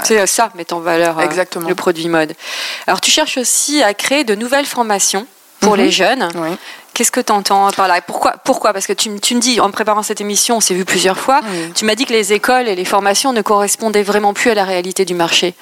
c'est 0.04 0.26
ça, 0.26 0.52
mettre 0.56 0.74
en 0.74 0.80
valeur 0.80 1.20
Exactement. 1.22 1.68
le 1.68 1.76
produit 1.76 2.08
mode. 2.08 2.34
Alors 2.88 3.02
tu 3.02 3.12
cherches 3.12 3.38
aussi 3.38 3.84
à 3.84 3.94
créer 3.94 4.24
de 4.24 4.36
nouvelles 4.36 4.66
formations 4.66 5.28
pour 5.66 5.76
les 5.76 5.86
mhm. 5.86 5.92
jeunes. 5.92 6.30
Qu'est-ce 6.94 7.12
que 7.12 7.20
tu 7.20 7.34
entends 7.34 7.70
par 7.72 7.88
là? 7.90 8.00
Pourquoi, 8.02 8.36
pourquoi? 8.44 8.72
Parce 8.72 8.88
que 8.88 8.94
tu, 8.94 9.10
me 9.10 9.40
dis, 9.40 9.60
en 9.60 9.70
préparant 9.70 10.04
cette 10.04 10.22
émission, 10.22 10.58
on 10.58 10.62
s'est 10.62 10.74
vu 10.74 10.86
plusieurs 10.86 11.20
fois, 11.20 11.42
tu 11.76 11.84
m'as 11.86 11.96
dit 11.96 12.06
que 12.06 12.14
les 12.14 12.34
écoles 12.34 12.68
et 12.68 12.76
les 12.76 12.86
formations 12.86 13.34
ne 13.34 13.42
correspondaient 13.42 14.04
vraiment 14.04 14.34
plus 14.34 14.52
à 14.52 14.56
la 14.56 14.64
réalité 14.64 15.04
du 15.04 15.14
marché. 15.14 15.56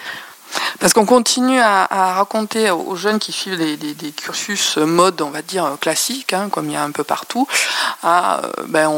Parce 0.79 0.93
qu'on 0.93 1.05
continue 1.05 1.60
à, 1.60 1.88
raconter 2.13 2.69
aux 2.72 2.95
jeunes 2.95 3.19
qui 3.19 3.31
suivent 3.31 3.57
des, 3.57 4.12
cursus 4.12 4.77
mode, 4.77 5.22
on 5.22 5.29
va 5.29 5.41
dire, 5.41 5.77
classiques, 5.79 6.33
hein, 6.33 6.50
comme 6.50 6.69
il 6.69 6.74
y 6.74 6.75
a 6.75 6.83
un 6.83 6.91
peu 6.91 7.03
partout, 7.03 7.48
à, 8.01 8.43
euh, 8.43 8.51
ben 8.67 8.91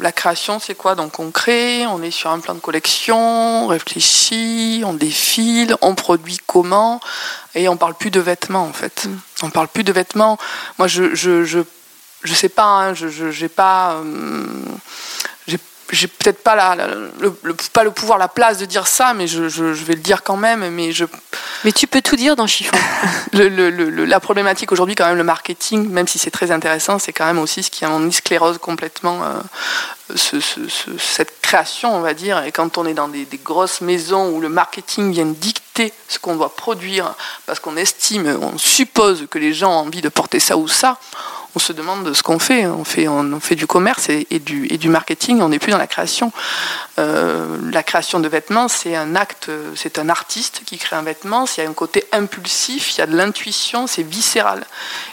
la 0.00 0.12
création, 0.12 0.58
c'est 0.58 0.74
quoi? 0.74 0.94
Donc 0.94 1.18
on 1.18 1.30
crée, 1.30 1.86
on 1.86 2.02
est 2.02 2.10
sur 2.10 2.30
un 2.30 2.40
plan 2.40 2.54
de 2.54 2.60
collection, 2.60 3.64
on 3.64 3.66
réfléchit, 3.66 4.82
on 4.84 4.94
défile, 4.94 5.76
on 5.82 5.94
produit 5.94 6.38
comment, 6.46 7.00
et 7.54 7.68
on 7.68 7.76
parle 7.76 7.94
plus 7.94 8.10
de 8.10 8.20
vêtements, 8.20 8.64
en 8.64 8.72
fait. 8.72 9.06
Mm. 9.06 9.18
On 9.42 9.50
parle 9.50 9.68
plus 9.68 9.84
de 9.84 9.92
vêtements. 9.92 10.38
Moi, 10.78 10.88
je 10.88 11.14
je, 11.14 11.44
je, 11.44 11.60
je 12.22 12.34
sais 12.34 12.48
pas, 12.48 12.64
hein, 12.64 12.94
je 12.94 13.30
j'ai 13.30 13.48
pas... 13.48 13.94
Euh, 13.94 14.44
j'ai 15.92 16.06
peut-être 16.06 16.42
pas, 16.42 16.54
la, 16.54 16.76
le, 17.18 17.54
pas 17.72 17.84
le 17.84 17.90
pouvoir, 17.90 18.18
la 18.18 18.28
place 18.28 18.58
de 18.58 18.64
dire 18.64 18.86
ça, 18.86 19.14
mais 19.14 19.26
je, 19.26 19.48
je, 19.48 19.64
vais 19.64 19.94
le 19.94 20.00
dire 20.00 20.22
quand 20.22 20.36
même. 20.36 20.68
Mais, 20.70 20.92
je... 20.92 21.04
mais 21.64 21.72
tu 21.72 21.86
peux 21.86 22.02
tout 22.02 22.16
dire 22.16 22.36
dans 22.36 22.46
Chiffon. 22.46 22.76
le, 23.32 23.70
la 24.04 24.20
problématique 24.20 24.72
aujourd'hui, 24.72 24.94
quand 24.94 25.06
même, 25.06 25.16
le 25.16 25.24
marketing, 25.24 25.88
même 25.88 26.06
si 26.06 26.18
c'est 26.18 26.30
très 26.30 26.50
intéressant, 26.50 26.98
c'est 26.98 27.12
quand 27.12 27.26
même 27.26 27.38
aussi 27.38 27.62
ce 27.62 27.70
qui 27.70 27.84
mon 27.86 28.10
sclérose 28.10 28.58
complètement 28.58 29.22
euh, 29.24 30.16
ce, 30.16 30.38
cette 30.98 31.40
création, 31.40 31.94
on 31.94 32.00
va 32.00 32.14
dire. 32.14 32.44
Et 32.44 32.52
quand 32.52 32.78
on 32.78 32.86
est 32.86 32.94
dans 32.94 33.08
des, 33.08 33.24
des, 33.24 33.38
grosses 33.38 33.80
maisons 33.80 34.30
où 34.30 34.40
le 34.40 34.48
marketing 34.48 35.12
vient 35.12 35.26
dicter 35.26 35.92
ce 36.08 36.18
qu'on 36.18 36.36
doit 36.36 36.54
produire, 36.54 37.14
parce 37.46 37.58
qu'on 37.58 37.76
estime, 37.76 38.38
on 38.40 38.58
suppose 38.58 39.26
que 39.30 39.38
les 39.38 39.54
gens 39.54 39.72
ont 39.72 39.86
envie 39.86 40.02
de 40.02 40.08
porter 40.08 40.40
ça 40.40 40.56
ou 40.56 40.68
ça, 40.68 40.98
on 41.54 41.58
se 41.58 41.72
demande 41.72 42.12
ce 42.12 42.22
qu'on 42.22 42.38
fait. 42.38 42.66
On 42.66 42.84
fait, 42.84 43.54
du 43.54 43.66
commerce 43.66 44.08
et, 44.08 44.38
du, 44.38 44.66
et 44.70 44.78
du 44.78 44.88
marketing, 44.88 45.40
on 45.40 45.48
n'est 45.48 45.58
plus 45.58 45.72
dans 45.72 45.78
la 45.78 45.86
création. 45.86 46.32
Euh, 46.98 47.58
la 47.72 47.82
création 47.82 48.20
de 48.20 48.28
vêtements, 48.28 48.68
c'est 48.68 48.94
un 48.94 49.16
acte, 49.16 49.50
c'est 49.74 49.98
un 49.98 50.08
artiste 50.08 50.62
qui 50.64 50.78
crée 50.78 50.96
un 50.96 51.02
vêtement, 51.02 51.46
il 51.56 51.62
y 51.62 51.66
a 51.66 51.68
un 51.68 51.72
côté 51.72 52.04
impulsif, 52.12 52.94
il 52.94 52.98
y 52.98 53.00
a 53.02 53.06
de 53.06 53.16
l'intuition, 53.16 53.86
c'est 53.86 54.02
viscéral. 54.02 54.64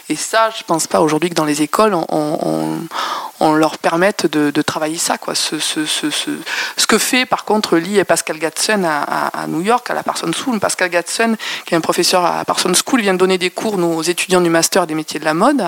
Et 0.08 0.16
ça, 0.16 0.50
je 0.50 0.62
ne 0.62 0.66
pense 0.66 0.86
pas 0.86 1.00
aujourd'hui 1.00 1.30
que 1.30 1.34
dans 1.34 1.44
les 1.44 1.62
écoles, 1.62 1.94
on, 1.94 3.47
leur 3.58 3.78
permette 3.78 4.26
de, 4.26 4.62
travailler 4.62 4.98
ça. 4.98 5.18
Quoi. 5.18 5.34
Ce, 5.34 5.58
ce, 5.58 5.86
ce, 5.86 6.10
ce, 6.10 6.86
que 6.86 6.98
fait 6.98 7.26
par 7.26 7.44
contre 7.44 7.76
Lee 7.76 7.98
et 7.98 8.04
Pascal 8.04 8.38
Gatson 8.38 8.84
à, 8.84 9.46
New 9.48 9.60
York, 9.60 9.88
à 9.90 9.94
la 9.94 10.02
Parsons 10.02 10.30
School. 10.32 10.60
Pascal 10.60 10.90
Gatson, 10.90 11.36
qui 11.64 11.74
est 11.74 11.76
un 11.76 11.80
professeur 11.80 12.24
à 12.24 12.44
Parsons 12.44 12.72
School, 12.74 13.00
vient 13.00 13.14
de 13.14 13.18
donner 13.18 13.38
des 13.38 13.50
cours 13.50 13.78
aux 13.78 14.02
étudiants 14.02 14.40
du 14.40 14.50
master 14.50 14.86
des 14.86 14.94
métiers 14.94 15.20
de 15.20 15.24
la 15.24 15.34
mode, 15.34 15.62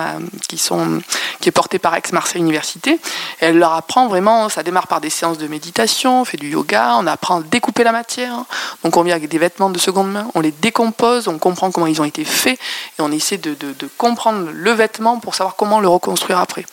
qui 0.47 0.57
sont, 0.57 1.01
qui 1.39 1.49
est 1.49 1.51
porté 1.51 1.79
par 1.79 1.95
Aix-Marseille 1.95 2.41
Université. 2.41 2.99
elle 3.39 3.57
leur 3.57 3.73
apprend 3.73 4.07
vraiment, 4.07 4.49
ça 4.49 4.63
démarre 4.63 4.87
par 4.87 5.01
des 5.01 5.09
séances 5.09 5.37
de 5.37 5.47
méditation, 5.47 6.21
on 6.21 6.25
fait 6.25 6.37
du 6.37 6.49
yoga, 6.49 6.95
on 6.97 7.07
apprend 7.07 7.39
à 7.39 7.43
découper 7.43 7.83
la 7.83 7.91
matière. 7.91 8.43
Donc 8.83 8.97
on 8.97 9.03
vient 9.03 9.15
avec 9.15 9.29
des 9.29 9.37
vêtements 9.37 9.69
de 9.69 9.79
seconde 9.79 10.11
main, 10.11 10.27
on 10.35 10.41
les 10.41 10.51
décompose, 10.51 11.27
on 11.27 11.37
comprend 11.37 11.71
comment 11.71 11.87
ils 11.87 12.01
ont 12.01 12.05
été 12.05 12.25
faits 12.25 12.59
et 12.97 13.01
on 13.01 13.11
essaie 13.11 13.37
de, 13.37 13.55
comprendre 13.97 14.49
le 14.51 14.71
vêtement 14.71 15.19
pour 15.19 15.35
savoir 15.35 15.55
comment 15.55 15.79
le 15.79 15.87
reconstruire 15.87 16.39
après. 16.39 16.65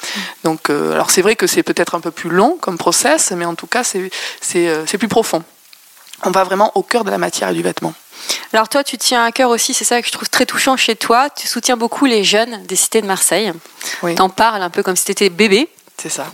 Donc, 0.45 0.71
euh, 0.71 0.93
alors 0.93 1.08
c'est 1.11 1.23
vrai 1.23 1.37
que 1.37 1.47
c'est 1.47 1.63
peut-être 1.63 1.95
un 1.95 2.01
peu 2.01 2.11
plus 2.11 2.31
long 2.31 2.57
comme 2.61 2.79
process, 2.79 3.33
mais 3.33 3.45
en 3.45 3.55
tout 3.55 3.67
cas 3.67 3.85
c'est 3.85 4.11
euh, 4.57 4.85
plus 4.85 5.09
profond. 5.09 5.43
On 6.25 6.31
va 6.31 6.45
vraiment 6.45 6.73
au 6.75 6.83
cœur 6.83 7.05
de 7.05 7.11
la 7.11 7.19
matière 7.19 7.51
et 7.51 7.55
du 7.55 7.63
vêtement. 7.63 7.95
Alors 8.53 8.69
toi, 8.69 8.83
tu 8.83 8.99
tiens 8.99 9.25
à 9.25 9.33
cœur 9.33 9.51
aussi, 9.51 9.75
c'est 9.75 9.85
ça 9.85 10.01
que 10.01 10.09
je 10.09 10.13
trouve 10.13 10.29
très 10.29 10.47
touchant 10.47 10.77
chez 10.77 10.97
toi, 10.97 11.31
tu 11.31 11.47
soutiens 11.47 11.77
beaucoup 11.77 12.07
les 12.07 12.25
jeunes 12.25 12.65
des 12.67 12.77
cités 12.77 13.01
de 13.01 13.07
Marseille. 13.07 13.53
Oui. 14.03 14.15
T'en 14.15 14.29
parles 14.29 14.63
un 14.63 14.71
peu 14.71 14.83
comme 14.83 14.97
si 14.97 15.05
tu 15.05 15.13
étais 15.13 15.31
bébé. 15.31 15.69
C'est 16.01 16.09
ça. 16.11 16.27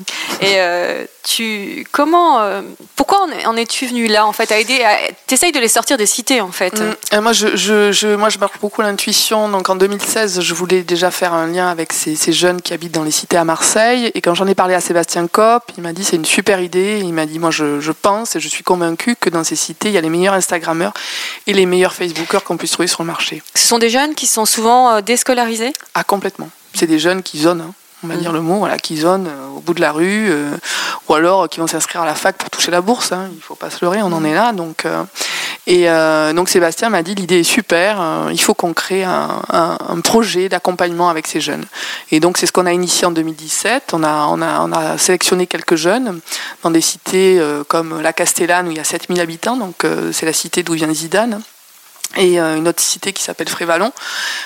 Et 0.42 0.57
euh, 0.57 1.07
tu, 1.22 1.87
comment, 1.90 2.40
euh, 2.40 2.61
pourquoi 2.96 3.27
en 3.46 3.57
es-tu 3.57 3.87
venu 3.87 4.09
là 4.09 4.27
en 4.27 4.33
fait 4.33 4.53
à 4.53 4.59
aider, 4.59 4.85
t'essayes 5.27 5.53
de 5.53 5.59
les 5.59 5.68
sortir 5.68 5.96
des 5.96 6.05
cités 6.05 6.42
en 6.42 6.53
fait? 6.53 6.83
Mm. 7.12 7.20
moi, 7.20 7.33
je, 7.33 7.57
je, 7.57 8.14
moi, 8.14 8.29
je 8.29 8.38
marque 8.38 8.61
beaucoup 8.61 8.83
l'intuition. 8.83 9.48
Donc 9.48 9.70
en 9.70 9.77
2016, 9.77 10.42
je 10.42 10.55
voulais 10.55 10.83
déjà 10.83 11.11
faire 11.11 11.33
un 11.33 11.46
lien 11.46 11.70
avec 11.70 11.94
ces, 11.94 12.14
ces 12.14 12.33
jeunes 12.33 12.61
qui 12.61 12.74
habitent 12.74 12.92
dans 12.92 13.05
les 13.05 13.11
cités 13.11 13.38
à 13.38 13.44
Marseille. 13.44 14.11
Et 14.14 14.20
quand 14.20 14.35
j'en 14.35 14.46
ai 14.46 14.55
parlé 14.55 14.74
à 14.74 14.83
Sébastien 14.83 15.27
Kopp, 15.29 15.62
il 15.79 15.83
m'a 15.83 15.94
dit 15.94 16.05
c'est 16.05 16.16
une 16.16 16.27
super 16.27 16.61
idée. 16.61 17.00
Il 17.03 17.14
m'a 17.14 17.24
dit 17.24 17.38
moi, 17.38 17.50
je, 17.50 17.81
je, 17.81 17.92
pense 17.92 18.37
et 18.37 18.40
je 18.40 18.48
suis 18.48 18.64
convaincu 18.64 19.16
que 19.16 19.31
dans 19.31 19.44
ces 19.44 19.57
cités, 19.57 19.88
il 19.88 19.94
y 19.94 19.98
a 19.98 20.03
les 20.03 20.11
meilleurs 20.11 20.35
Instagrammeurs 20.35 20.92
et 21.46 21.55
les 21.55 21.64
meilleurs 21.64 21.94
Facebookers 21.94 22.44
qu'on 22.44 22.59
puisse 22.59 22.72
trouver 22.72 22.88
sur 22.88 23.03
le 23.03 23.07
marché. 23.07 23.42
Ce 23.55 23.66
sont 23.66 23.79
des 23.79 23.88
jeunes 23.88 24.14
qui 24.14 24.27
sont 24.27 24.44
souvent 24.44 24.90
euh, 24.90 25.00
déscolarisés? 25.00 25.72
Ah 25.94 26.05
complètement. 26.05 26.50
C'est 26.74 26.87
des 26.87 26.98
jeunes 26.98 27.22
qui 27.22 27.38
zonent. 27.38 27.62
Hein 27.62 27.74
on 28.04 28.08
va 28.08 28.16
dire 28.16 28.32
le 28.32 28.40
mot, 28.40 28.58
voilà, 28.58 28.76
qui 28.76 28.98
zonent 28.98 29.26
euh, 29.26 29.56
au 29.56 29.60
bout 29.60 29.74
de 29.74 29.80
la 29.80 29.92
rue, 29.92 30.30
euh, 30.30 30.50
ou 31.08 31.14
alors 31.14 31.48
qui 31.48 31.60
vont 31.60 31.66
s'inscrire 31.66 32.02
à 32.02 32.06
la 32.06 32.14
fac 32.14 32.36
pour 32.36 32.50
toucher 32.50 32.70
la 32.70 32.80
bourse. 32.80 33.12
Hein. 33.12 33.28
Il 33.30 33.36
ne 33.36 33.40
faut 33.42 33.54
pas 33.54 33.70
se 33.70 33.82
leurrer, 33.84 34.02
on 34.02 34.12
en 34.12 34.24
est 34.24 34.34
là. 34.34 34.52
Donc, 34.52 34.84
euh, 34.84 35.02
et 35.66 35.86
donc 36.34 36.50
Sébastien 36.50 36.90
m'a 36.90 37.02
dit 37.02 37.14
l'idée 37.14 37.40
est 37.40 37.42
super, 37.42 38.28
il 38.30 38.38
faut 38.38 38.52
qu'on 38.52 38.74
crée 38.74 39.02
un, 39.02 39.40
projet 40.04 40.50
d'accompagnement 40.50 41.08
avec 41.08 41.26
ces 41.26 41.40
jeunes. 41.40 41.64
Et 42.10 42.20
donc 42.20 42.36
c'est 42.36 42.44
ce 42.44 42.52
qu'on 42.52 42.66
a 42.66 42.72
initié 42.72 43.06
en 43.06 43.12
2017. 43.12 43.92
On 43.94 44.04
a, 44.04 44.26
on 44.28 44.42
a, 44.42 44.60
on 44.60 44.72
a 44.72 44.98
sélectionné 44.98 45.46
quelques 45.46 45.76
jeunes 45.76 46.20
dans 46.62 46.70
des 46.70 46.82
cités 46.82 47.42
comme 47.68 48.02
la 48.02 48.12
Castellane 48.12 48.68
où 48.68 48.72
il 48.72 48.76
y 48.76 48.80
a 48.80 48.84
7000 48.84 49.22
habitants, 49.22 49.56
donc 49.56 49.86
c'est 50.12 50.26
la 50.26 50.34
cité 50.34 50.62
d'où 50.62 50.74
vient 50.74 50.92
Zidane 50.92 51.40
et 52.16 52.40
euh, 52.40 52.57
une 52.57 52.68
autre 52.68 52.81
cité 52.81 53.12
qui 53.12 53.22
s'appelle 53.22 53.48
Frévalon. 53.48 53.92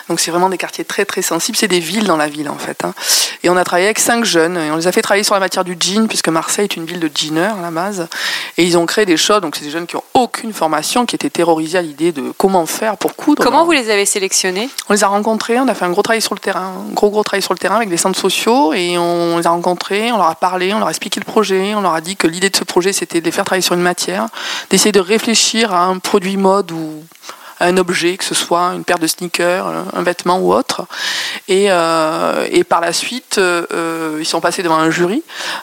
Donc 0.09 0.21
c'est 0.21 0.31
vraiment 0.31 0.49
des 0.49 0.59
quartiers 0.59 0.85
très 0.85 1.05
très 1.05 1.23
sensibles, 1.23 1.57
c'est 1.57 1.69
des 1.69 1.81
villes 1.81 2.07
dans 2.07 2.17
la 2.17 2.29
ville 2.29 2.49
en 2.49 2.59
fait. 2.59 2.85
Hein. 2.85 2.95
Et 3.43 3.51
on 3.51 3.57
a 3.57 3.65
travaillé 3.65 3.87
avec 3.87 3.99
cinq 3.99 4.25
jeunes 4.25 4.57
et 4.57 4.71
on 4.71 4.77
les 4.77 4.87
a 4.87 4.93
fait 4.93 5.03
travailler 5.03 5.25
sur 5.25 5.35
la 5.35 5.41
matière 5.41 5.65
du 5.65 5.77
jean 5.79 6.07
puisque 6.09 6.29
Marseille 6.29 6.65
est 6.65 6.77
une 6.77 6.85
ville 6.85 7.01
de 7.01 7.11
jeaners 7.15 7.55
à 7.59 7.63
la 7.63 7.71
base. 7.71 8.09
Et 8.57 8.65
ils 8.65 8.77
ont 8.77 8.87
créé 8.87 9.07
des 9.07 9.17
choses, 9.17 9.41
donc 9.41 9.57
c'est 9.57 9.65
des 9.65 9.71
jeunes 9.71 9.87
qui 9.87 9.97
ont 9.97 10.05
aucune 10.15 10.53
formation, 10.53 11.07
qui 11.07 11.15
étaient 11.15 11.31
terrorisés 11.31 11.79
à 11.79 11.83
l'idée 11.83 12.13
de 12.13 12.33
comment 12.37 12.67
faire 12.67 12.97
pour 12.97 13.15
coudre. 13.17 13.43
Comment 13.43 13.65
vous 13.65 13.73
les 13.73 13.91
avez 13.91 14.07
sélectionnés? 14.07 14.69
On 14.89 14.93
les 14.93 15.05
a 15.05 15.09
rencontrés, 15.09 15.59
on 15.59 15.69
a 15.69 15.75
fait 15.75 15.85
un 15.85 15.91
gros 15.91 16.03
travail 16.03 16.23
sur 16.23 16.35
le 16.35 16.41
terrain, 16.41 16.73
un 16.91 16.95
gros 16.95 17.11
gros 17.11 17.23
travail 17.23 17.43
sur 17.43 17.55
le 17.55 17.59
terrain 17.59 17.77
avec 17.77 17.89
des 17.89 17.97
centres 17.97 18.19
sociaux 18.19 18.73
et 18.73 18.99
on 18.99 19.39
les 19.39 19.47
a 19.47 19.51
rencontrés, 19.51 20.11
on 20.13 20.17
leur 20.17 20.29
a 20.29 20.35
parlé, 20.35 20.73
on 20.75 20.79
leur 20.79 20.89
a 20.89 20.91
expliqué 20.91 21.21
le 21.21 21.25
projet, 21.25 21.75
on 21.75 21.81
leur 21.81 21.95
a 21.95 22.01
dit 22.01 22.17
que 22.17 22.27
l'idée 22.27 22.51
de 22.51 22.57
ce 22.57 22.65
projet 22.65 22.93
c'était 22.93 23.21
de 23.21 23.25
les 23.25 23.31
faire 23.31 23.45
travailler 23.45 23.63
sur 23.63 23.75
une 23.75 23.83
matière, 23.83 24.27
d'essayer 24.71 24.93
de 24.93 25.01
réfléchir 25.01 25.73
à 25.73 25.85
un 25.85 25.99
produit 25.99 26.37
mode 26.37 26.73
ou 26.73 27.05
un 27.61 27.77
objet, 27.77 28.17
que 28.17 28.25
ce 28.25 28.35
soit 28.35 28.75
une 28.75 28.85
paire 28.85 28.99
de 28.99 29.07
sneakers, 29.07 29.67
un 29.93 30.03
vêtement 30.03 30.39
ou 30.39 30.53
autre. 30.53 30.87
Et, 31.49 31.67
euh, 31.71 32.47
et 32.51 32.65
par 32.65 32.81
la 32.81 32.93
suite, 32.93 33.39
euh, 33.39 34.17
ils 34.19 34.27
sont 34.27 34.41
passés 34.41 34.63
devant 34.63 34.79
un 34.79 34.91
jury, 34.91 35.23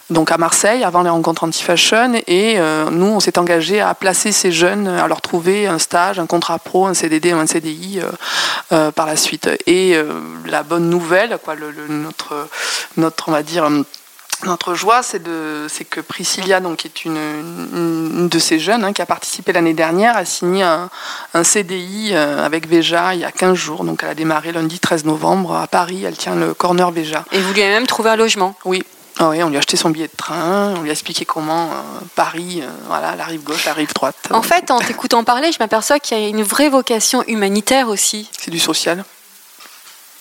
donc 0.09 0.31
à 0.31 0.37
Marseille, 0.37 0.83
avant 0.83 1.03
les 1.03 1.09
rencontres 1.09 1.43
anti-fashion. 1.43 2.13
Et 2.27 2.55
euh, 2.57 2.89
nous, 2.89 3.07
on 3.07 3.19
s'est 3.19 3.37
engagé 3.37 3.81
à 3.81 3.93
placer 3.93 4.31
ces 4.31 4.51
jeunes, 4.51 4.87
à 4.87 5.07
leur 5.07 5.21
trouver 5.21 5.67
un 5.67 5.79
stage, 5.79 6.19
un 6.19 6.25
contrat 6.25 6.59
pro, 6.59 6.87
un 6.87 6.93
CDD 6.93 7.33
ou 7.33 7.37
un 7.37 7.47
CDI 7.47 7.99
par 8.69 9.05
la 9.05 9.15
suite. 9.15 9.49
Et 9.67 9.95
la 10.45 10.63
bonne 10.63 10.89
nouvelle, 10.89 11.37
quoi, 11.43 11.55
notre, 11.89 12.47
notre, 12.97 13.29
on 13.29 13.31
va 13.31 13.43
dire, 13.43 13.69
notre 14.43 14.75
joie, 14.75 15.01
c'est 15.03 15.19
que 15.89 16.01
Priscilla, 16.01 16.59
donc, 16.59 16.77
qui 16.77 16.87
est 16.87 17.05
une, 17.05 18.27
de 18.27 18.39
ces 18.39 18.59
jeunes 18.59 18.83
hein, 18.83 18.93
qui 18.93 19.01
a 19.01 19.05
participé 19.05 19.53
l'année 19.53 19.73
dernière, 19.73 20.17
a 20.17 20.25
signé 20.25 20.63
un, 20.63 20.89
CDI 21.43 22.11
euh, 22.11 22.43
avec 22.43 22.67
Veja 22.67 23.13
il 23.13 23.21
y 23.21 23.25
a 23.25 23.31
15 23.31 23.53
jours. 23.55 23.83
Donc 23.83 24.01
elle 24.03 24.09
a 24.09 24.15
démarré 24.15 24.51
lundi 24.51 24.79
13 24.79 25.05
novembre 25.05 25.55
à 25.55 25.67
Paris. 25.67 26.03
Elle 26.05 26.17
tient 26.17 26.35
le 26.35 26.53
corner 26.53 26.91
Veja. 26.91 27.25
Et 27.31 27.39
vous 27.39 27.53
lui 27.53 27.61
avez 27.61 27.73
même 27.73 27.87
trouvé 27.87 28.09
un 28.09 28.15
logement 28.15 28.55
Oui, 28.65 28.83
Ah 29.19 29.29
oui, 29.29 29.43
on 29.43 29.49
lui 29.49 29.55
a 29.55 29.59
acheté 29.59 29.77
son 29.77 29.89
billet 29.89 30.07
de 30.07 30.17
train, 30.17 30.73
on 30.77 30.81
lui 30.81 30.89
a 30.89 30.93
expliqué 30.93 31.25
comment 31.25 31.65
euh, 31.65 31.75
Paris, 32.15 32.61
euh, 32.61 32.69
voilà, 32.87 33.15
la 33.15 33.25
rive 33.25 33.43
gauche, 33.43 33.65
la 33.65 33.73
rive 33.73 33.93
droite. 33.93 34.15
En 34.31 34.41
fait, 34.41 34.71
en 34.71 34.79
t'écoutant 34.79 35.23
parler, 35.23 35.51
je 35.51 35.59
m'aperçois 35.59 35.99
qu'il 35.99 36.17
y 36.17 36.25
a 36.25 36.27
une 36.27 36.43
vraie 36.43 36.69
vocation 36.69 37.23
humanitaire 37.27 37.89
aussi. 37.89 38.29
C'est 38.37 38.51
du 38.51 38.59
social. 38.59 39.03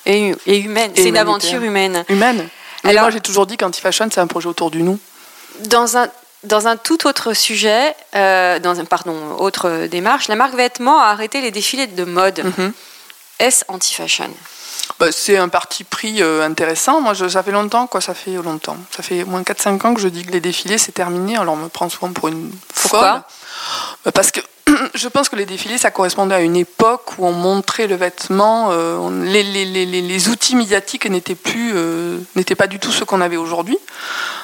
Et, 0.06 0.34
et 0.46 0.58
humaine. 0.58 0.92
C'est 0.94 1.08
une 1.08 1.16
aventure 1.16 1.62
humaine. 1.62 2.04
Humaine. 2.08 2.48
Alors- 2.90 3.02
moi, 3.04 3.10
j'ai 3.10 3.20
toujours 3.20 3.46
dit 3.46 3.56
qu'Antifashion, 3.56 4.08
c'est 4.12 4.20
un 4.20 4.26
projet 4.26 4.48
autour 4.48 4.70
du 4.70 4.82
nous. 4.82 4.98
Dans 5.66 5.96
un, 5.96 6.08
dans 6.42 6.66
un 6.66 6.76
tout 6.76 7.06
autre 7.06 7.32
sujet, 7.32 7.94
euh, 8.14 8.58
dans 8.58 8.80
un 8.80 8.84
pardon, 8.84 9.16
autre 9.38 9.86
démarche, 9.86 10.28
la 10.28 10.36
marque 10.36 10.54
Vêtements 10.54 11.00
a 11.00 11.06
arrêté 11.06 11.40
les 11.40 11.50
défilés 11.50 11.86
de 11.86 12.04
mode. 12.04 12.42
Mhm. 12.58 12.72
Est-ce 13.38 13.64
anti-fashion? 13.68 14.30
Bah, 15.00 15.06
c'est 15.10 15.38
un 15.38 15.48
parti 15.48 15.82
pris 15.82 16.22
euh, 16.22 16.44
intéressant. 16.44 17.00
Moi, 17.00 17.14
je- 17.14 17.28
ça 17.28 17.42
fait 17.42 17.50
longtemps, 17.52 17.86
quoi. 17.86 18.00
Ça 18.00 18.14
fait 18.14 18.32
longtemps. 18.32 18.76
Ça 18.94 19.02
fait 19.02 19.22
au 19.22 19.26
moins 19.26 19.42
4-5 19.42 19.84
ans 19.86 19.94
que 19.94 20.00
je 20.00 20.08
dis 20.08 20.24
que 20.24 20.30
les 20.30 20.40
défilés, 20.40 20.78
c'est 20.78 20.92
terminé. 20.92 21.36
Alors, 21.36 21.54
on 21.54 21.56
me 21.56 21.68
prend 21.68 21.88
souvent 21.88 22.12
pour 22.12 22.28
une 22.28 22.50
Pourquoi? 22.82 23.00
folle. 23.00 23.22
Bah, 24.04 24.12
Parce 24.12 24.30
que 24.30 24.40
je 24.94 25.08
pense 25.08 25.28
que 25.28 25.36
les 25.36 25.46
défilés, 25.46 25.78
ça 25.78 25.90
correspondait 25.90 26.34
à 26.34 26.40
une 26.40 26.56
époque 26.56 27.12
où 27.18 27.26
on 27.26 27.32
montrait 27.32 27.86
le 27.86 27.96
vêtement. 27.96 28.68
euh, 28.70 29.24
les, 29.24 29.42
les- 29.42 29.64
les- 29.64 29.86
les- 29.86 30.28
outils 30.28 30.56
médiatiques 30.56 31.08
n'étaient 31.08 31.34
plus, 31.34 31.72
euh, 31.74 32.18
n'étaient 32.36 32.54
pas 32.54 32.66
du 32.66 32.78
tout 32.78 32.90
ceux 32.92 33.04
qu'on 33.04 33.20
avait 33.20 33.36
aujourd'hui. 33.36 33.78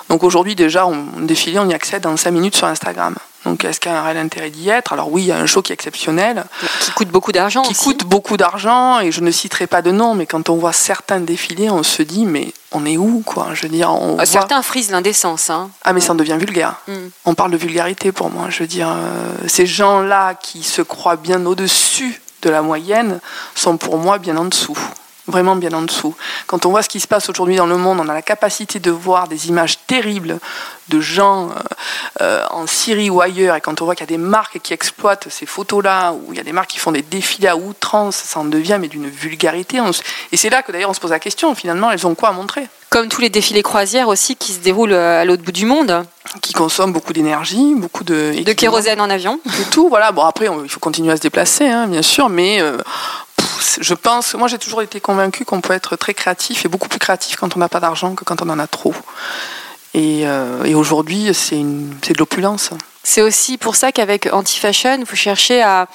Donc 0.08 0.22
aujourd'hui, 0.24 0.54
déjà, 0.54 0.86
on, 0.86 1.06
on 1.16 1.20
défilé, 1.20 1.58
on 1.58 1.68
y 1.68 1.74
accède 1.74 2.06
en 2.06 2.16
5 2.16 2.30
minutes 2.30 2.56
sur 2.56 2.66
Instagram. 2.66 3.14
Donc, 3.46 3.64
est-ce 3.64 3.80
qu'il 3.80 3.90
y 3.90 3.94
a 3.94 3.98
un 4.00 4.02
réel 4.04 4.18
intérêt 4.18 4.50
d'y 4.50 4.68
être? 4.68 4.92
Alors 4.92 5.10
oui, 5.10 5.22
il 5.22 5.26
y 5.28 5.32
a 5.32 5.38
un 5.38 5.46
show 5.46 5.62
qui 5.62 5.72
est 5.72 5.74
exceptionnel 5.74 6.44
Qui 6.80 6.90
coûte 6.92 7.08
beaucoup 7.08 7.32
d'argent 7.32 7.62
qui 7.62 7.70
aussi. 7.70 7.84
coûte 7.84 8.04
beaucoup 8.04 8.36
d'argent 8.36 9.00
et 9.00 9.10
je 9.12 9.20
ne 9.22 9.30
citerai 9.30 9.66
pas 9.66 9.80
de 9.82 9.90
nom, 9.90 10.14
mais 10.14 10.26
quand 10.26 10.50
on 10.50 10.56
voit 10.56 10.72
certains 10.74 11.20
défilés, 11.20 11.70
on 11.70 11.82
se 11.82 12.02
dit 12.02 12.26
mais 12.26 12.52
on 12.72 12.84
est 12.84 12.96
où 12.98 13.22
quoi? 13.24 13.48
Je 13.54 13.62
veux 13.62 13.68
dire, 13.68 13.90
on 13.90 14.12
Euh, 14.12 14.16
voit- 14.16 14.26
Certains 14.26 14.60
frisent 14.62 14.90
l'indécence. 14.90 15.48
Hein. 15.50 15.70
ah 15.84 15.92
mais 15.92 16.00
ça 16.00 16.12
en 16.12 16.16
devient 16.16 16.36
vulgaire. 16.38 16.76
Mm. 16.86 16.92
On 17.24 17.34
parle 17.34 17.50
de 17.52 17.56
vulgarité 17.56 18.12
pour 18.12 18.30
moi. 18.30 18.46
Je 18.50 18.60
veux 18.60 18.66
dire, 18.68 18.88
euh, 18.90 19.32
ces 19.48 19.66
gens-là 19.66 20.34
qui 20.34 20.62
se 20.62 20.82
croient 20.82 21.16
bien 21.16 21.44
au-dessus 21.46 22.20
de 22.42 22.50
la 22.50 22.62
moyenne 22.62 23.20
sont 23.54 23.76
pour 23.78 23.96
moi 23.98 24.18
bien 24.18 24.36
en 24.36 24.44
dessous. 24.44 24.78
Vraiment 25.30 25.56
bien 25.56 25.72
en 25.72 25.82
dessous. 25.82 26.14
Quand 26.46 26.66
on 26.66 26.70
voit 26.70 26.82
ce 26.82 26.88
qui 26.88 27.00
se 27.00 27.06
passe 27.06 27.28
aujourd'hui 27.28 27.56
dans 27.56 27.66
le 27.66 27.76
monde, 27.76 28.00
on 28.00 28.08
a 28.08 28.14
la 28.14 28.22
capacité 28.22 28.78
de 28.80 28.90
voir 28.90 29.28
des 29.28 29.48
images 29.48 29.78
terribles 29.86 30.38
de 30.88 31.00
gens 31.00 31.50
euh, 31.50 31.52
euh, 32.20 32.44
en 32.50 32.66
Syrie 32.66 33.10
ou 33.10 33.20
ailleurs, 33.20 33.54
et 33.54 33.60
quand 33.60 33.80
on 33.80 33.84
voit 33.84 33.94
qu'il 33.94 34.02
y 34.02 34.12
a 34.12 34.16
des 34.16 34.18
marques 34.18 34.58
qui 34.60 34.72
exploitent 34.72 35.28
ces 35.30 35.46
photos-là, 35.46 36.12
ou 36.12 36.32
il 36.32 36.36
y 36.36 36.40
a 36.40 36.42
des 36.42 36.52
marques 36.52 36.70
qui 36.70 36.78
font 36.80 36.90
des 36.90 37.02
défilés 37.02 37.46
à 37.48 37.56
outrance, 37.56 38.16
ça 38.16 38.40
en 38.40 38.44
devient 38.44 38.78
mais 38.80 38.88
d'une 38.88 39.08
vulgarité. 39.08 39.80
On 39.80 39.92
Et 40.32 40.36
c'est 40.36 40.50
là 40.50 40.62
que 40.62 40.72
d'ailleurs 40.72 40.90
on 40.90 40.94
se 40.94 41.00
pose 41.00 41.12
la 41.12 41.20
question, 41.20 41.54
finalement, 41.54 41.90
elles 41.92 42.06
ont 42.08 42.16
quoi 42.16 42.30
à 42.30 42.32
montrer? 42.32 42.66
Comme 42.88 43.06
tous 43.08 43.20
les 43.20 43.30
défilés 43.30 43.62
croisières 43.62 44.08
aussi 44.08 44.34
qui 44.34 44.52
se 44.52 44.58
déroulent 44.58 44.92
euh, 44.92 45.20
à 45.22 45.24
l'autre 45.24 45.44
bout 45.44 45.52
du 45.52 45.64
monde. 45.64 46.04
Qui 46.42 46.52
consomment 46.52 46.92
beaucoup 46.92 47.12
d'énergie, 47.12 47.74
beaucoup 47.76 48.02
de... 48.04 48.42
De 48.42 48.52
kérosène 48.52 49.00
en 49.00 49.08
avion. 49.10 49.38
de 49.44 49.70
tout. 49.70 49.88
Voilà. 49.88 50.10
Bon, 50.10 50.24
après, 50.24 50.48
on- 50.48 50.64
il 50.64 50.68
faut 50.70 50.80
continuer 50.80 51.12
à 51.12 51.16
se 51.16 51.20
déplacer, 51.22 51.68
hein, 51.68 51.86
bien 51.86 52.02
sûr, 52.02 52.28
mais 52.28 52.60
euh, 52.60 52.78
je 53.80 53.94
pense, 53.94 54.34
moi 54.34 54.48
j'ai 54.48 54.58
toujours 54.58 54.82
été 54.82 55.00
convaincu 55.00 55.44
qu'on 55.44 55.60
peut 55.60 55.74
être 55.74 55.96
très 55.96 56.14
créatif 56.14 56.64
et 56.64 56.68
beaucoup 56.68 56.88
plus 56.88 56.98
créatif 56.98 57.36
quand 57.36 57.56
on 57.56 57.58
n'a 57.58 57.68
pas 57.68 57.80
d'argent 57.80 58.14
que 58.14 58.24
quand 58.24 58.42
on 58.42 58.48
en 58.48 58.58
a 58.58 58.66
trop. 58.66 58.94
Et, 59.94 60.22
euh, 60.26 60.64
et 60.64 60.74
aujourd'hui, 60.74 61.30
c'est 61.34 61.56
de 61.56 62.18
l'opulence. 62.18 62.70
C'est 63.02 63.22
aussi 63.22 63.58
pour 63.58 63.76
ça 63.76 63.92
qu'avec 63.92 64.32
Anti-Fashion, 64.32 65.02
vous 65.08 65.16
cherchez 65.16 65.62
à 65.62 65.88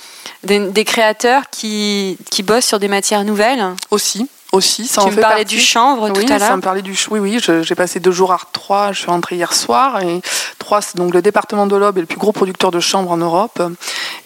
des, 0.43 0.59
des 0.59 0.83
créateurs 0.85 1.49
qui, 1.49 2.17
qui 2.29 2.43
bossent 2.43 2.65
sur 2.65 2.79
des 2.79 2.88
matières 2.88 3.23
nouvelles. 3.23 3.63
Aussi, 3.91 4.27
aussi, 4.55 4.87
ça 4.87 5.01
en 5.01 5.05
tu 5.05 5.11
me 5.11 5.15
fait 5.15 5.21
parlais 5.21 5.43
partie. 5.43 5.55
du 5.55 5.61
chanvre 5.61 6.09
oui, 6.09 6.25
tout 6.25 6.33
à 6.33 6.39
ça 6.39 6.47
l'heure. 6.47 6.57
me 6.57 6.61
parlait 6.61 6.81
du 6.81 6.97
oui, 7.11 7.19
oui, 7.19 7.39
j'ai 7.61 7.75
passé 7.75 7.99
deux 7.99 8.11
jours 8.11 8.31
à 8.33 8.39
3, 8.51 8.91
je 8.91 8.99
suis 8.99 9.11
rentrée 9.11 9.35
hier 9.35 9.53
soir 9.53 10.01
et 10.01 10.21
3, 10.59 10.79
donc 10.95 11.13
le 11.13 11.21
département 11.21 11.67
de 11.67 11.75
l'Aube 11.75 11.97
est 11.97 12.01
le 12.01 12.07
plus 12.07 12.17
gros 12.17 12.31
producteur 12.31 12.71
de 12.71 12.79
chanvre 12.79 13.11
en 13.11 13.17
Europe. 13.17 13.61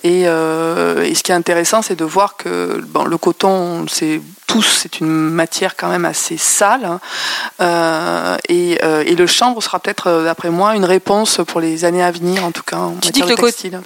Et, 0.03 0.23
euh, 0.27 1.03
et 1.03 1.13
ce 1.15 1.23
qui 1.23 1.31
est 1.31 1.35
intéressant, 1.35 1.81
c'est 1.81 1.95
de 1.97 2.05
voir 2.05 2.37
que 2.37 2.81
bon, 2.87 3.03
le 3.05 3.17
coton, 3.17 3.85
c'est 3.89 4.21
tous, 4.49 4.79
c'est 4.81 4.99
une 4.99 5.07
matière 5.29 5.75
quand 5.77 5.89
même 5.89 6.05
assez 6.05 6.35
sale. 6.38 6.83
hein. 6.85 6.99
Euh, 7.62 8.35
et, 8.47 8.79
euh, 8.83 9.03
et 9.05 9.13
le 9.15 9.27
chanvre 9.27 9.62
sera 9.62 9.77
peut-être, 9.79 10.07
euh, 10.07 10.23
d'après 10.23 10.49
moi, 10.49 10.75
une 10.75 10.85
réponse 10.85 11.39
pour 11.47 11.59
les 11.62 11.85
années 11.85 12.01
à 12.03 12.09
venir, 12.09 12.43
en 12.43 12.51
tout 12.51 12.63
cas 12.63 12.77
en 12.77 12.95
Tu 12.95 13.12
dis, 13.12 13.21
que 13.21 13.27
le 13.27 13.35
textile. 13.35 13.79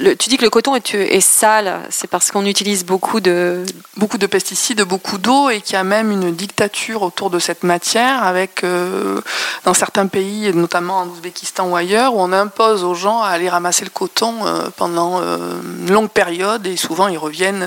le- 0.00 0.14
tu 0.16 0.30
dis 0.30 0.38
que 0.38 0.44
le 0.44 0.48
coton 0.50 0.74
est, 0.74 0.94
est 0.94 1.20
sale, 1.20 1.82
c'est 1.90 2.06
parce 2.08 2.30
qu'on 2.30 2.46
utilise 2.46 2.86
beaucoup 2.86 3.20
de. 3.20 3.62
beaucoup 3.98 4.16
de 4.16 4.26
pesticides, 4.26 4.80
beaucoup 4.82 5.18
d'eau 5.18 5.50
et 5.50 5.60
qu'il 5.60 5.74
y 5.74 5.76
a 5.76 5.84
même 5.84 6.10
une 6.10 6.34
dictature 6.34 7.02
autour 7.02 7.28
de 7.28 7.38
cette 7.38 7.62
matière 7.62 8.22
avec 8.24 8.64
euh, 8.64 9.20
dans 9.64 9.74
certains 9.74 10.06
pays, 10.06 10.50
notamment 10.54 11.00
en 11.00 11.08
Ouzbékistan 11.08 11.68
ou 11.68 11.76
ailleurs, 11.76 12.14
où 12.14 12.20
on 12.22 12.32
impose 12.32 12.84
aux 12.84 12.94
gens 12.94 13.20
à 13.20 13.28
aller 13.28 13.50
ramasser 13.50 13.84
le 13.84 13.90
coton 13.90 14.32
pendant 14.78 15.20
une 15.20 15.90
longue 15.92 16.08
période 16.10 16.66
et 16.66 16.76
souvent 16.78 17.08
ils 17.08 17.18
reviennent 17.18 17.66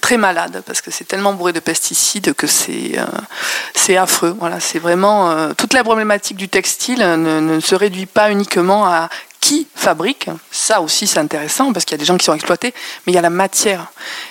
très 0.00 0.16
malades 0.16 0.62
parce 0.64 0.80
que 0.80 0.90
c'est 0.92 1.04
tellement 1.04 1.32
bourré 1.32 1.52
de 1.52 1.58
pesticides 1.58 1.71
que 2.36 2.46
c'est 2.46 2.98
euh, 2.98 3.04
c'est 3.74 3.96
affreux. 3.96 4.34
Voilà, 4.38 4.60
c'est 4.60 4.78
vraiment 4.78 5.30
euh, 5.30 5.52
toute 5.56 5.74
la 5.74 5.84
problématique 5.84 6.36
du 6.36 6.48
textile 6.48 7.00
ne, 7.00 7.40
ne 7.40 7.60
se 7.60 7.74
réduit 7.74 8.06
pas 8.06 8.30
uniquement 8.30 8.86
à 8.86 9.08
qui 9.40 9.66
fabrique, 9.74 10.30
ça 10.52 10.80
aussi 10.80 11.08
c'est 11.08 11.18
intéressant 11.18 11.72
parce 11.72 11.84
qu'il 11.84 11.94
y 11.94 11.96
a 11.96 11.98
des 11.98 12.04
gens 12.04 12.16
qui 12.16 12.24
sont 12.24 12.34
exploités, 12.34 12.72
mais 13.06 13.12
il 13.12 13.16
y 13.16 13.18
a 13.18 13.22
la 13.22 13.30
matière. 13.30 13.90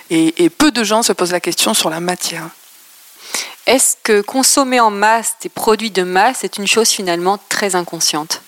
Et, 0.10 0.44
et 0.44 0.50
peu 0.50 0.72
de 0.72 0.86
gens 0.86 1.04
se 1.04 1.12
posent 1.12 1.34
la 1.34 1.42
question 1.42 1.74
sur 1.74 1.90
la 1.90 2.00
matière. 2.00 2.48
Est-ce 3.68 3.98
que 4.02 4.22
consommer 4.22 4.80
en 4.80 4.90
masse 4.90 5.36
des 5.42 5.50
produits 5.50 5.92
de 5.92 6.04
masse 6.04 6.44
est 6.46 6.58
une 6.58 6.66
chose 6.66 6.90
finalement 6.90 7.40
très 7.50 7.76
inconsciente? 7.76 8.42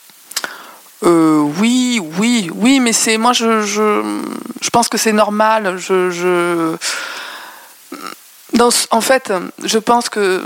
Euh, 1.04 1.42
oui, 1.60 2.02
oui, 2.18 2.50
oui, 2.56 2.80
mais 2.80 2.94
c'est 2.94 3.18
moi 3.18 3.34
je, 3.34 3.62
je, 3.62 4.02
je 4.62 4.70
pense 4.70 4.88
que 4.88 4.98
c'est 4.98 5.12
normal. 5.12 5.78
Je, 5.78 6.12
je 6.12 6.78
dans, 8.54 8.70
en 8.92 9.02
fait, 9.02 9.32
je 9.63 9.78
pense 9.80 10.10
que 10.10 10.44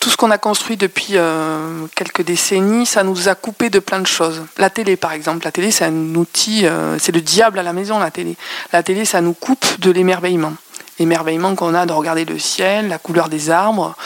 tout 0.00 0.10
ce 0.10 0.16
qu'on 0.16 0.30
a 0.30 0.38
construit 0.38 0.76
depuis 0.76 1.16
euh, 1.16 1.86
quelques 1.94 2.22
décennies, 2.22 2.84
ça 2.84 3.02
nous 3.02 3.28
a 3.28 3.34
coupé 3.34 3.70
de 3.70 3.78
plein 3.78 4.00
de 4.00 4.06
choses. 4.06 4.42
La 4.58 4.68
télé, 4.68 4.96
par 4.96 5.12
exemple, 5.12 5.44
la 5.44 5.52
télé, 5.52 5.70
c'est 5.70 5.84
un 5.86 6.14
outil, 6.14 6.66
euh, 6.66 6.98
c'est 6.98 7.12
le 7.12 7.22
diable 7.22 7.58
à 7.58 7.62
la 7.62 7.72
maison, 7.72 7.98
la 7.98 8.10
télé. 8.10 8.36
La 8.72 8.82
télé, 8.82 9.04
ça 9.06 9.20
nous 9.22 9.32
coupe 9.32 9.80
de 9.80 9.90
l'émerveillement. 9.90 10.52
L'émerveillement 10.98 11.54
qu'on 11.54 11.74
a 11.74 11.86
de 11.86 11.92
regarder 11.92 12.24
le 12.24 12.38
ciel, 12.38 12.88
la 12.88 12.98
couleur 12.98 13.28
des 13.28 13.50
arbres, 13.50 13.96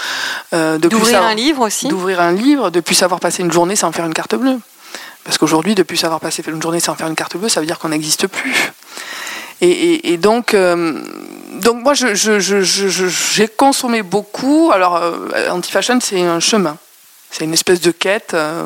euh, 0.55 0.79
D'ouvrir 0.79 1.07
savoir- 1.15 1.31
un 1.31 1.35
livre 1.35 1.67
aussi 1.67 1.89
d'ouvrir 1.89 2.21
un 2.21 2.33
livre, 2.33 2.71
de 2.71 2.81
plus 2.81 2.95
savoir 2.95 3.19
passer 3.21 3.43
une 3.43 3.53
journée 3.53 3.77
sans 3.77 3.91
faire 3.93 4.07
une 4.07 4.15
carte 4.15 4.37
bleue. 4.37 4.59
Parce 5.25 5.37
qu'aujourd'hui, 5.37 5.75
de 5.75 5.83
plus 5.83 5.97
savoir 5.99 6.21
passer 6.21 6.43
une 6.47 6.63
journée 6.63 6.81
sans 6.81 6.95
faire 6.95 7.09
une 7.09 7.17
carte 7.17 7.37
bleue, 7.37 7.49
ça 7.51 7.61
veut 7.61 7.67
dire 7.67 7.79
qu'on 7.79 7.91
n'existe 7.91 8.27
plus. 8.29 8.73
Et, 9.61 9.69
et- 9.71 10.13
et 10.13 10.17
donc, 10.19 10.55
euh, 10.55 11.01
donc 11.55 11.83
moi, 11.83 11.95
je- 11.95 12.15
je- 12.15 12.39
je- 12.39 12.63
je- 12.63 12.89
je- 12.89 13.07
j'ai 13.09 13.49
consommé 13.49 14.03
beaucoup. 14.03 14.71
Alors, 14.73 14.97
euh, 14.97 15.49
anti-fashion, 15.51 15.99
c'est 16.01 16.21
un 16.23 16.41
chemin. 16.41 16.77
C'est 17.31 17.45
une 17.45 17.53
espèce 17.53 17.83
de 17.83 17.91
quête 17.91 18.33
euh, 18.33 18.65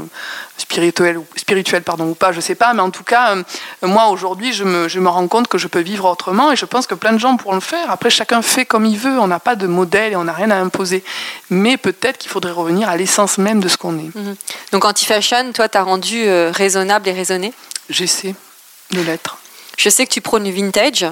spirituelle, 0.56 1.18
ou- 1.18 1.26
spirituelle 1.34 1.82
pardon, 1.82 2.04
ou 2.10 2.14
pas, 2.14 2.30
je 2.30 2.40
sais 2.40 2.54
pas. 2.54 2.72
Mais 2.74 2.80
en 2.82 2.90
tout 2.90 3.02
cas, 3.02 3.34
euh, 3.34 3.42
moi, 3.82 4.06
aujourd'hui, 4.10 4.52
je 4.52 4.62
me, 4.62 4.86
je 4.86 5.00
me 5.00 5.08
rends 5.08 5.26
compte 5.26 5.48
que 5.48 5.58
je 5.58 5.66
peux 5.66 5.80
vivre 5.80 6.04
autrement 6.08 6.52
et 6.52 6.56
je 6.56 6.64
pense 6.64 6.86
que 6.86 6.94
plein 6.94 7.12
de 7.12 7.18
gens 7.18 7.36
pourront 7.36 7.56
le 7.56 7.60
faire. 7.60 7.90
Après, 7.90 8.08
chacun 8.08 8.40
fait 8.40 8.64
comme 8.64 8.84
il 8.86 8.96
veut. 8.98 9.18
On 9.18 9.26
n'a 9.26 9.40
pas 9.40 9.56
de 9.56 9.66
modèle 9.66 10.12
et 10.12 10.16
on 10.16 10.24
n'a 10.24 10.32
rien 10.32 10.50
à 10.52 10.56
imposer. 10.56 11.02
Mais 11.50 11.76
peut-être 11.76 12.18
qu'il 12.18 12.30
faudrait 12.30 12.52
revenir 12.52 12.88
à 12.88 12.96
l'essence 12.96 13.36
même 13.38 13.58
de 13.60 13.66
ce 13.66 13.76
qu'on 13.76 13.98
est. 13.98 14.10
Donc 14.70 14.84
Anti-Fashion, 14.84 15.50
toi, 15.52 15.68
t'as 15.68 15.82
rendu 15.82 16.22
euh, 16.24 16.52
raisonnable 16.54 17.08
et 17.08 17.12
raisonné? 17.12 17.52
J'essaie 17.90 18.36
de 18.92 19.00
l'être. 19.00 19.38
Je 19.82 19.88
sais 19.88 20.06
que 20.06 20.12
tu 20.12 20.20
prônes 20.20 20.44
le 20.44 20.50
vintage. 20.50 21.04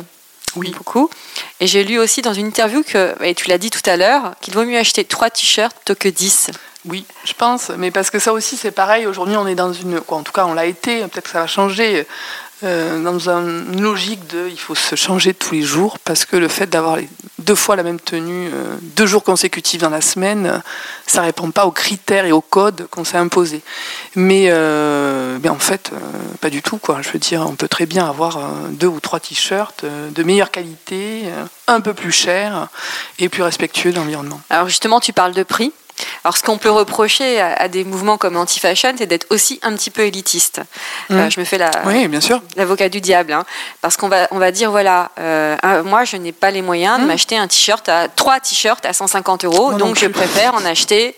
Oui. 0.54 0.70
Beaucoup. 0.70 1.10
Et 1.58 1.66
j'ai 1.66 1.82
lu 1.82 1.98
aussi 1.98 2.22
dans 2.22 2.34
une 2.34 2.46
interview 2.46 2.84
que, 2.84 3.16
et 3.20 3.34
tu 3.34 3.48
l'as 3.48 3.58
dit 3.58 3.68
tout 3.68 3.82
à 3.84 3.96
l'heure, 3.96 4.36
qu'il 4.40 4.54
vaut 4.54 4.64
mieux 4.64 4.78
acheter 4.78 5.04
3 5.04 5.30
t-shirts 5.30 5.74
plutôt 5.74 5.98
que 5.98 6.08
10. 6.08 6.52
Oui, 6.84 7.04
je 7.24 7.32
pense, 7.32 7.70
mais 7.70 7.90
parce 7.90 8.10
que 8.10 8.20
ça 8.20 8.32
aussi 8.32 8.56
c'est 8.56 8.70
pareil. 8.70 9.08
Aujourd'hui, 9.08 9.36
on 9.36 9.48
est 9.48 9.56
dans 9.56 9.72
une, 9.72 10.00
quoi, 10.00 10.18
en 10.18 10.22
tout 10.22 10.30
cas, 10.30 10.44
on 10.46 10.54
l'a 10.54 10.66
été. 10.66 11.00
Peut-être 11.08 11.24
que 11.24 11.30
ça 11.30 11.40
va 11.40 11.46
changer. 11.48 12.06
Euh, 12.62 13.02
dans 13.02 13.30
un- 13.30 13.64
une 13.72 13.80
logique 13.82 14.26
de, 14.28 14.48
il 14.48 14.58
faut 14.58 14.74
se 14.74 14.94
changer 14.96 15.34
tous 15.34 15.54
les 15.54 15.62
jours 15.62 15.98
parce 15.98 16.24
que 16.24 16.36
le 16.36 16.48
fait 16.48 16.66
d'avoir 16.66 16.98
deux 17.38 17.54
fois 17.54 17.74
la 17.76 17.82
même 17.82 17.98
tenue, 18.00 18.48
euh, 18.52 18.76
deux 18.96 19.06
jours 19.06 19.24
consécutifs 19.24 19.80
dans 19.80 19.88
la 19.90 20.00
semaine, 20.00 20.46
euh, 20.46 20.58
ça 21.06 21.22
répond 21.22 21.50
pas 21.50 21.66
aux 21.66 21.70
critères 21.70 22.26
et 22.26 22.32
aux 22.32 22.40
codes 22.40 22.86
qu'on 22.90 23.04
s'est 23.04 23.16
imposés. 23.16 23.62
Mais, 24.14 24.50
mais 25.42 25.48
en 25.48 25.58
fait, 25.58 25.90
pas 26.40 26.50
du 26.50 26.62
tout. 26.62 26.78
Quoi. 26.78 27.00
Je 27.02 27.10
veux 27.10 27.18
dire, 27.18 27.44
on 27.48 27.54
peut 27.54 27.68
très 27.68 27.86
bien 27.86 28.08
avoir 28.08 28.38
deux 28.70 28.86
ou 28.86 29.00
trois 29.00 29.20
t-shirts 29.20 29.84
de 29.84 30.22
meilleure 30.22 30.50
qualité, 30.50 31.22
un 31.66 31.80
peu 31.80 31.94
plus 31.94 32.12
chers 32.12 32.68
et 33.18 33.28
plus 33.28 33.42
respectueux 33.42 33.90
de 33.92 33.96
l'environnement. 33.96 34.40
Alors 34.50 34.68
justement, 34.68 35.00
tu 35.00 35.12
parles 35.12 35.32
de 35.34 35.42
prix. 35.42 35.72
Alors 36.24 36.36
ce 36.36 36.42
qu'on 36.42 36.58
peut 36.58 36.70
reprocher 36.70 37.40
à, 37.40 37.54
à 37.54 37.68
des 37.68 37.84
mouvements 37.84 38.16
comme 38.18 38.36
Anti-Fashion, 38.36 38.94
c'est 38.98 39.06
d'être 39.06 39.26
aussi 39.30 39.58
un 39.62 39.74
petit 39.74 39.90
peu 39.90 40.02
élitiste. 40.02 40.60
Euh, 41.10 41.24
Mhm. 41.24 41.30
je 41.30 41.40
me 41.40 41.44
fais 41.44 41.58
la, 41.58 41.70
Oui, 41.86 42.06
bien 42.08 42.20
sûr. 42.20 42.42
l'avocat 42.56 42.88
du 42.88 43.00
diable, 43.00 43.32
hein. 43.32 43.44
parce 43.80 43.96
qu'on 43.96 44.08
va, 44.08 44.28
on 44.30 44.38
va 44.38 44.50
dire 44.52 44.70
voilà, 44.70 45.10
euh, 45.18 45.56
un- 45.62 45.82
moi 45.82 46.04
je 46.04 46.16
n'ai 46.16 46.32
pas 46.32 46.50
les 46.50 46.62
moyens 46.62 46.96
de 46.98 47.02
Mhm. 47.02 47.08
m'acheter 47.08 47.36
un 47.38 47.48
t-shirt 47.48 47.88
à 47.88 48.08
trois 48.08 48.40
t-shirts 48.40 48.84
à 48.86 48.92
150 48.92 49.44
euros, 49.44 49.72
non 49.72 49.78
donc 49.78 49.98
je 49.98 50.06
préfère 50.06 50.54
en 50.54 50.64
acheter 50.64 51.14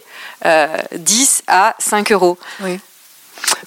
10 0.92 1.42
à 1.46 1.74
5 1.78 2.10
euros. 2.12 2.38
Oui. 2.60 2.80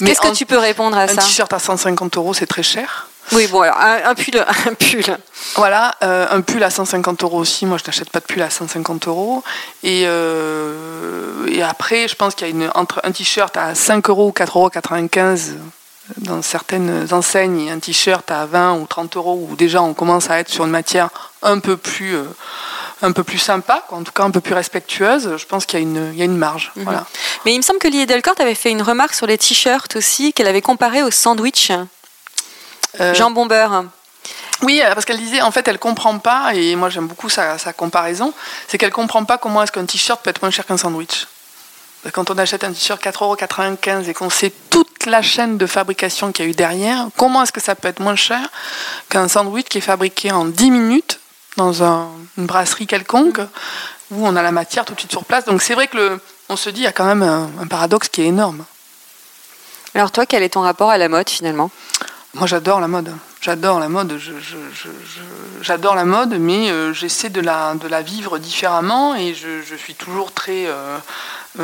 Qu'est-ce 0.05 0.21
que 0.21 0.33
tu 0.33 0.45
peux 0.45 0.57
répondre 0.57 0.97
à 0.97 1.01
Un 1.03 1.07
ça? 1.07 1.21
t-shirt 1.21 1.51
à 1.53 1.59
150 1.59 2.17
euros, 2.17 2.33
c'est 2.33 2.47
très 2.47 2.63
cher? 2.63 3.07
Oui, 3.31 3.47
bon, 3.47 3.61
alors, 3.61 3.77
un, 3.79 4.09
un 4.11 4.15
pull, 4.15 4.37
un 4.67 4.73
pull. 4.73 5.17
Voilà, 5.55 5.95
euh, 6.03 6.27
un 6.29 6.41
pull 6.41 6.63
à 6.63 6.69
150 6.69 7.23
euros 7.23 7.39
aussi. 7.39 7.65
Moi, 7.65 7.77
je 7.77 7.83
n'achète 7.89 8.09
pas 8.09 8.19
de 8.19 8.25
pull 8.25 8.41
à 8.41 8.49
150 8.49 9.07
euros. 9.07 9.43
Et, 9.83 10.03
euh, 10.05 11.45
et 11.47 11.61
après, 11.63 12.07
je 12.07 12.15
pense 12.15 12.35
qu'il 12.35 12.47
y 12.47 12.51
a 12.51 12.53
une, 12.53 12.69
entre 12.75 13.01
un 13.03 13.11
t-shirt 13.11 13.55
à 13.57 13.75
5 13.75 14.09
euros 14.09 14.27
ou 14.27 14.31
4,95 14.31 15.51
euros 15.51 15.59
dans 16.17 16.43
certaines 16.43 17.07
enseignes 17.13 17.61
et 17.61 17.71
un 17.71 17.79
t-shirt 17.79 18.29
à 18.29 18.45
20 18.45 18.75
ou 18.75 18.85
30 18.85 19.15
euros 19.17 19.47
où 19.49 19.55
déjà 19.55 19.81
on 19.81 19.95
commence 19.95 20.29
à 20.29 20.37
être 20.39 20.49
sur 20.49 20.63
une 20.65 20.69
matière 20.69 21.09
un 21.41 21.57
peu 21.57 21.77
plus, 21.77 22.15
euh, 22.15 22.25
un 23.01 23.11
peu 23.11 23.23
plus 23.23 23.39
sympa, 23.39 23.83
quoi, 23.87 23.97
en 23.97 24.03
tout 24.03 24.11
cas 24.11 24.21
un 24.23 24.29
peu 24.29 24.39
plus 24.39 24.53
respectueuse. 24.53 25.35
Je 25.37 25.45
pense 25.47 25.65
qu'il 25.65 25.79
y, 25.79 25.81
a 25.81 25.83
une- 25.83 26.11
il 26.13 26.19
y 26.19 26.21
a 26.21 26.25
une 26.25 26.37
marge. 26.37 26.71
Mhm. 26.75 26.83
Voilà. 26.83 27.05
Mais 27.43 27.53
il 27.55 27.57
me 27.57 27.63
semble 27.63 27.79
que 27.79 27.87
Lie 27.87 28.05
Delcourt 28.05 28.35
avait 28.37 28.53
fait 28.53 28.69
une 28.69 28.83
remarque 28.83 29.15
sur 29.15 29.25
les 29.25 29.39
t-shirts 29.39 29.95
aussi, 29.95 30.31
qu'elle 30.31 30.45
avait 30.47 30.61
comparé 30.61 31.01
au 31.01 31.09
sandwich 31.09 31.71
Euh, 33.01 33.13
jambon 33.13 33.45
beurre. 33.45 33.85
Oui, 34.61 34.81
euh, 34.83 34.93
parce 34.93 35.05
qu'elle 35.05 35.17
disait, 35.17 35.41
en 35.41 35.51
fait, 35.51 35.67
elle 35.67 35.79
comprend 35.79 36.17
pas, 36.19 36.53
et 36.53 36.75
moi 36.75 36.89
j'aime 36.89 37.07
beaucoup 37.07 37.29
sa, 37.29 37.57
sa 37.57 37.73
comparaison, 37.73 38.33
c'est 38.67 38.77
qu'elle 38.77 38.91
comprend 38.91 39.25
pas 39.25 39.37
comment 39.37 39.61
est-ce 39.63 39.71
qu'un 39.71 39.85
t-shirt 39.85 40.21
peut 40.21 40.29
être 40.29 40.41
moins 40.41 40.51
cher 40.51 40.65
qu'un 40.65 40.77
sandwich. 40.77 41.27
Quand 42.13 42.29
on 42.29 42.37
achète 42.37 42.63
un 42.63 42.71
t-shirt 42.71 43.01
4,95€ 43.03 44.07
et 44.07 44.13
qu'on 44.13 44.29
sait 44.29 44.53
toute 44.69 45.05
la 45.07 45.21
chaîne 45.21 45.57
de 45.57 45.65
fabrication 45.65 46.31
qu'il 46.31 46.45
y 46.45 46.47
a 46.47 46.51
eu 46.51 46.53
derrière, 46.53 47.07
comment 47.17 47.43
est-ce 47.43 47.51
que 47.51 47.59
ça 47.61 47.75
peut 47.75 47.87
être 47.87 47.99
moins 47.99 48.15
cher 48.15 48.39
qu'un 49.09 49.27
sandwich 49.27 49.67
qui 49.67 49.79
est 49.79 49.81
fabriqué 49.81 50.31
en 50.31 50.45
10 50.45 50.71
minutes 50.71 51.19
dans 51.57 51.83
un- 51.83 52.09
une 52.37 52.45
brasserie 52.45 52.85
quelconque, 52.87 53.39
où 54.11 54.27
on 54.27 54.35
a 54.35 54.41
la 54.43 54.51
matière 54.51 54.85
tout 54.85 54.93
de 54.93 54.99
suite 54.99 55.11
sur 55.11 55.25
place. 55.25 55.45
Donc 55.45 55.61
c'est 55.61 55.73
vrai 55.73 55.87
que 55.87 55.97
le, 55.97 56.21
on 56.49 56.55
se 56.55 56.69
dit, 56.69 56.81
il 56.81 56.83
y 56.83 56.87
a 56.87 56.91
quand 56.91 57.05
même 57.05 57.23
un, 57.23 57.49
un 57.61 57.67
paradoxe 57.67 58.07
qui 58.07 58.21
est 58.21 58.25
énorme. 58.27 58.63
Alors 59.95 60.11
toi, 60.11 60.25
quel 60.25 60.43
est 60.43 60.49
ton 60.49 60.61
rapport 60.61 60.89
à 60.91 60.97
la 60.97 61.09
mode 61.09 61.29
finalement? 61.29 61.71
Moi, 62.35 62.47
j'adore 62.47 62.79
la 62.81 62.87
mode. 62.87 63.11
J'adore 63.41 63.79
la 63.79 63.87
mode. 63.89 64.19
J'adore 65.61 65.95
la 65.95 66.05
mode, 66.05 66.35
mais 66.39 66.69
euh, 66.69 66.93
j'essaie 66.93 67.29
de 67.29 67.39
la, 67.41 67.75
de 67.75 67.87
la 67.87 68.01
vivre 68.01 68.37
différemment 68.39 69.15
et 69.15 69.33
je, 69.33 69.61
je 69.61 69.75
suis 69.75 69.95
toujours 69.95 70.31
très, 70.33 70.65
euh, 70.67 70.97
euh, 71.59 71.63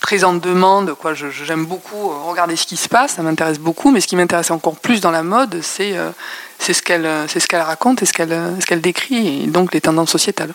très 0.00 0.24
en 0.24 0.34
demande. 0.34 0.94
Quoi. 0.94 1.14
Je- 1.14 1.30
je- 1.30 1.44
J'aime 1.44 1.64
beaucoup 1.64 2.08
regarder 2.28 2.56
ce 2.56 2.66
qui 2.66 2.76
se 2.76 2.88
passe, 2.88 3.14
ça 3.14 3.22
m'intéresse 3.22 3.58
beaucoup, 3.58 3.90
mais 3.90 4.00
ce 4.00 4.06
qui 4.06 4.16
m'intéresse 4.16 4.50
encore 4.50 4.76
plus 4.76 5.00
dans 5.00 5.10
la 5.10 5.22
mode, 5.22 5.60
c'est 5.62 5.94
c'est 6.58 6.74
ce 6.74 6.82
qu'elle 6.82 7.08
c'est 7.28 7.40
ce 7.40 7.46
qu'elle 7.48 7.62
raconte 7.62 8.02
et 8.02 8.06
ce 8.06 8.12
qu'elle 8.12 8.36
ce 8.60 8.66
qu'elle 8.66 8.80
décrit, 8.82 9.44
et 9.44 9.46
donc 9.46 9.72
les 9.72 9.80
tendances 9.80 10.10
sociétales. 10.10 10.52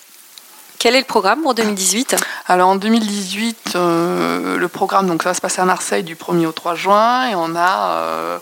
Quel 0.79 0.93
est 0.95 0.99
le 0.99 1.05
programme 1.05 1.41
pour 1.41 1.55
2018 1.55 2.15
Alors 2.47 2.69
en 2.69 2.75
2018, 2.75 3.73
euh, 3.75 4.57
le 4.57 4.67
programme 4.67 5.07
donc 5.07 5.23
ça 5.23 5.29
va 5.29 5.33
se 5.33 5.41
passer 5.41 5.59
à 5.59 5.65
Marseille 5.65 6.03
du 6.03 6.15
1er 6.15 6.45
au 6.45 6.51
3 6.51 6.75
juin 6.75 7.27
et 7.29 7.35
on 7.35 7.55
a 7.55 7.91
euh, 7.93 8.37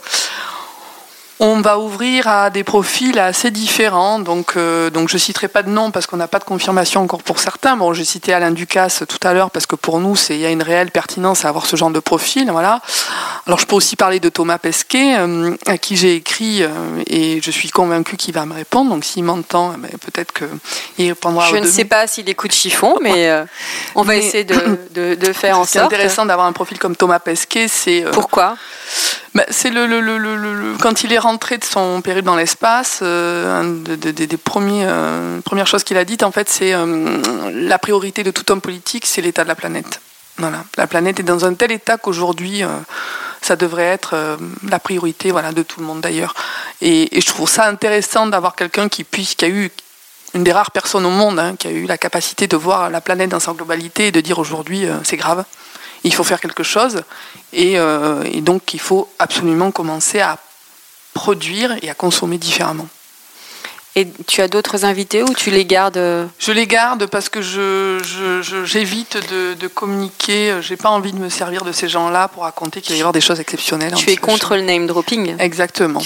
on 1.40 1.60
va 1.60 1.80
ouvrir 1.80 2.28
à 2.30 2.50
des 2.50 2.64
profils 2.64 3.20
assez 3.20 3.52
différents. 3.52 4.20
Donc, 4.20 4.54
euh, 4.56 4.90
donc 4.90 5.10
je 5.10 5.18
citerai 5.18 5.48
pas 5.50 5.64
de 5.64 5.70
nom 5.70 5.92
parce 5.92 6.08
qu'on 6.08 6.16
n'a 6.18 6.28
pas 6.30 6.40
de 6.40 6.46
confirmation 6.46 7.02
encore 7.02 7.24
pour 7.24 7.40
certains. 7.40 7.76
Bon, 7.76 7.94
j'ai 7.94 8.06
cité 8.06 8.34
Alain 8.34 8.52
Ducasse 8.52 9.04
tout 9.08 9.18
à 9.28 9.34
l'heure 9.34 9.52
parce 9.52 9.66
que 9.66 9.76
pour 9.76 10.00
nous, 10.00 10.16
c'est 10.16 10.36
il 10.36 10.40
y 10.42 10.46
a 10.46 10.50
une 10.50 10.64
réelle 10.64 10.92
pertinence 10.92 11.44
à 11.44 11.50
avoir 11.50 11.66
ce 11.66 11.76
genre 11.76 11.90
de 11.92 12.00
profil. 12.00 12.50
Voilà. 12.52 12.82
Alors 13.48 13.60
je 13.60 13.66
peux 13.66 13.76
aussi 13.76 13.96
parler 13.96 14.20
de 14.22 14.30
Thomas 14.30 14.58
Pesquet, 14.58 15.18
euh, 15.18 15.56
à 15.68 15.78
qui 15.78 15.98
j'ai 15.98 16.16
écrit 16.16 16.64
euh, 16.64 16.70
et 17.08 17.42
je 17.44 17.52
suis 17.52 17.70
convaincue 17.70 18.16
qu'il 18.18 18.34
va 18.34 18.46
me 18.46 18.54
répondre. 18.54 18.90
Donc 18.92 19.04
s'il 19.04 19.24
m'entend, 19.26 19.74
eh 19.76 19.78
ben, 19.78 19.92
peut-être 20.00 20.34
qu'il 20.34 21.10
répondra. 21.10 21.48
Je 21.50 21.58
ne 21.58 21.68
sais 21.68 21.86
pas 21.86 22.08
s'il 22.08 22.30
écoute 22.30 22.54
chiffon, 22.54 22.96
mais 23.02 23.30
euh, 23.30 23.44
on 23.96 24.04
va 24.04 24.14
Mais- 24.14 24.20
essayer 24.20 24.46
de, 24.46 24.80
de- 24.96 25.16
de 25.16 25.34
faire 25.34 25.60
en 25.60 25.66
sorte. 25.66 25.86
intéressant 25.86 26.26
d'avoir 26.26 26.48
un 26.48 26.54
profil 26.54 26.80
comme 26.80 26.96
Thomas 26.96 27.20
Pesquet, 27.20 27.68
c'est 27.68 28.06
Pourquoi? 28.14 28.56
Bah, 29.36 29.44
c'est 29.50 29.70
le, 29.70 29.86
le- 29.86 30.00
le- 30.00 30.78
quand 30.80 31.04
il 31.04 31.12
est 31.12 31.20
rentré 31.20 31.58
de 31.58 31.66
son 31.66 32.02
périple 32.02 32.26
dans 32.26 32.38
l'espace, 32.38 33.00
euh, 33.02 33.80
des 33.84 34.28
euh, 34.34 35.42
premières 35.42 35.68
choses 35.68 35.84
qu'il 35.84 35.98
a 35.98 36.06
dites, 36.06 36.24
en 36.24 36.32
fait, 36.32 36.50
c'est 36.50 36.74
euh, 36.74 37.52
la 37.54 37.78
priorité 37.78 38.24
de 38.24 38.32
tout 38.32 38.50
homme 38.50 38.62
politique, 38.62 39.06
c'est 39.06 39.22
l'état 39.22 39.44
de 39.44 39.50
la 39.50 39.56
planète. 39.56 40.00
Voilà, 40.38 40.64
la 40.78 40.88
planète 40.88 41.20
est 41.20 41.24
dans 41.24 41.46
un 41.46 41.54
tel 41.54 41.74
état 41.74 41.98
qu'aujourd'hui, 41.98 42.64
euh, 42.64 42.68
ça 43.42 43.58
devrait 43.58 43.84
être 43.84 44.12
euh, 44.14 44.38
la 44.70 44.80
priorité, 44.80 45.32
voilà, 45.32 45.52
de 45.52 45.64
tout 45.64 45.82
le 45.82 45.86
monde 45.86 46.00
d'ailleurs. 46.00 46.34
Et, 46.82 47.10
je 47.20 47.26
trouve 47.28 47.50
ça 47.50 47.68
intéressant 47.68 48.28
d'avoir 48.28 48.56
quelqu'un 48.56 48.88
qui 48.88 49.04
puisse, 49.04 49.36
qui 49.36 49.44
a 49.44 49.50
eu 49.50 49.70
une 50.34 50.44
des 50.44 50.54
rares 50.54 50.72
personnes 50.72 51.06
au 51.06 51.10
monde 51.10 51.40
hein, 51.40 51.56
qui 51.58 51.68
a 51.68 51.72
eu 51.72 51.86
la 51.86 51.98
capacité 51.98 52.48
de 52.48 52.56
voir 52.56 52.90
la 52.90 53.02
planète 53.02 53.32
dans 53.32 53.40
sa 53.40 53.52
globalité 53.54 54.08
et 54.08 54.12
de 54.12 54.20
dire 54.22 54.40
aujourd'hui 54.40 54.86
c'est 55.04 55.16
grave, 55.16 55.46
il 56.06 56.14
faut 56.14 56.24
faire 56.24 56.40
quelque 56.40 56.64
chose 56.64 57.02
et, 57.54 57.78
euh, 57.80 58.24
et 58.32 58.42
donc 58.42 58.74
il 58.74 58.80
faut 58.80 59.10
absolument 59.20 59.72
commencer 59.72 60.20
à 60.22 60.38
produire 61.14 61.76
et 61.82 61.90
à 61.90 61.94
consommer 61.94 62.38
différemment. 62.38 62.88
Et 63.98 64.06
tu 64.28 64.42
as 64.42 64.50
d'autres 64.50 64.84
invités 64.84 65.24
ou 65.24 65.34
tu 65.34 65.52
les 65.52 65.64
gardes 65.64 65.96
euh, 65.96 66.26
Je 66.38 66.52
les 66.52 66.68
garde 66.68 67.06
parce 67.06 67.30
que 67.30 67.42
je, 67.42 67.98
je- 68.04 68.42
je- 68.42 68.66
j'évite 68.66 69.16
de, 69.32 69.54
de 69.54 69.68
communiquer. 69.70 70.58
J'ai 70.62 70.76
pas 70.76 70.90
envie 70.90 71.14
de 71.14 71.18
me 71.18 71.30
servir 71.30 71.64
de 71.64 71.72
ces 71.72 71.88
gens-là 71.88 72.28
pour 72.28 72.44
raconter 72.44 72.82
qu'il 72.82 72.92
va 72.92 72.98
y 72.98 73.00
avoir 73.00 73.14
des 73.14 73.22
choses 73.22 73.40
exceptionnelles. 73.40 73.94
Tu 73.96 74.10
es 74.12 74.18
contre 74.18 74.58
le 74.58 74.64
name 74.64 74.86
dropping 74.86 75.38
Exactement. 75.40 76.02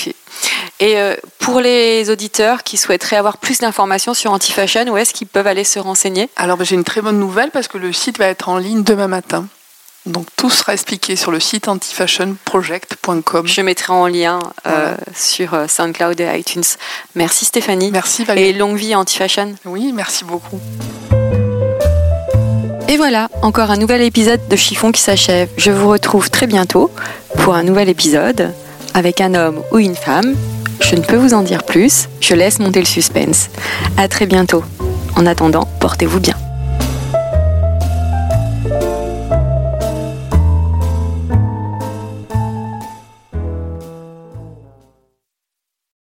Et 0.79 0.99
euh, 0.99 1.15
pour 1.39 1.62
les 1.62 2.12
auditeurs 2.12 2.62
qui 2.62 2.77
souhaiteraient 2.77 3.15
avoir 3.15 3.38
plus 3.39 3.57
d'informations 3.57 4.13
sur 4.13 4.31
Antifashion, 4.33 4.85
où 4.89 4.95
est-ce 4.97 5.12
qu'ils 5.15 5.25
peuvent 5.27 5.47
aller 5.47 5.63
se 5.63 5.79
renseigner? 5.79 6.29
Alors 6.35 6.57
ben, 6.57 6.65
j'ai 6.65 6.75
une 6.75 6.83
très 6.83 7.01
bonne 7.01 7.17
nouvelle 7.19 7.49
parce 7.49 7.67
que 7.67 7.79
le 7.79 7.91
site 7.91 8.19
va 8.19 8.27
être 8.27 8.49
en 8.49 8.59
ligne 8.59 8.83
demain 8.83 9.07
matin. 9.07 9.47
Donc 10.10 10.26
tout 10.36 10.50
sera 10.50 10.74
expliqué 10.74 11.15
sur 11.15 11.32
le 11.32 11.39
site 11.39 11.67
antifashionproject.com. 11.67 13.48
Je 13.48 13.62
mettrai 13.62 13.93
en 13.93 14.08
lien 14.08 14.39
euh, 14.67 14.95
sur 15.15 15.54
euh, 15.54 15.67
SoundCloud 15.67 16.19
et 16.19 16.39
iTunes. 16.39 16.63
Merci 17.15 17.45
Stéphanie. 17.45 17.91
Merci 17.91 18.26
Valérie. 18.26 18.50
Et 18.50 18.54
longue 18.54 18.76
vie 18.76 18.95
Antifashion. 18.95 19.54
Oui, 19.65 19.93
merci 19.93 20.26
beaucoup. 20.26 20.60
Et 22.88 22.98
voilà, 22.98 23.30
encore 23.43 23.69
un 23.69 23.78
nouvel 23.78 24.02
épisode 24.02 24.41
de 24.48 24.56
Chiffon 24.56 24.91
qui 24.91 25.02
s'achève. 25.02 25.48
Je 25.58 25.69
vous 25.69 25.88
retrouve 25.88 26.32
très 26.32 26.48
bientôt 26.48 26.89
pour 27.38 27.54
un 27.54 27.62
nouvel 27.62 27.88
épisode 27.88 28.52
avec 28.95 29.22
un 29.22 29.36
homme 29.36 29.62
ou 29.72 29.78
une 29.78 29.95
femme. 29.95 30.36
Je 30.82 30.95
ne 30.95 31.02
peux 31.02 31.17
vous 31.17 31.36
en 31.36 31.43
dire 31.43 31.63
plus, 31.63 32.10
je 32.19 32.34
laisse 32.34 32.58
monter 32.58 32.80
le 32.80 32.88
suspense. 32.88 33.50
À 33.95 34.08
très 34.08 34.26
bientôt. 34.26 34.63
En 35.15 35.28
attendant, 35.28 35.67
portez-vous 35.80 36.19
bien. 36.19 36.36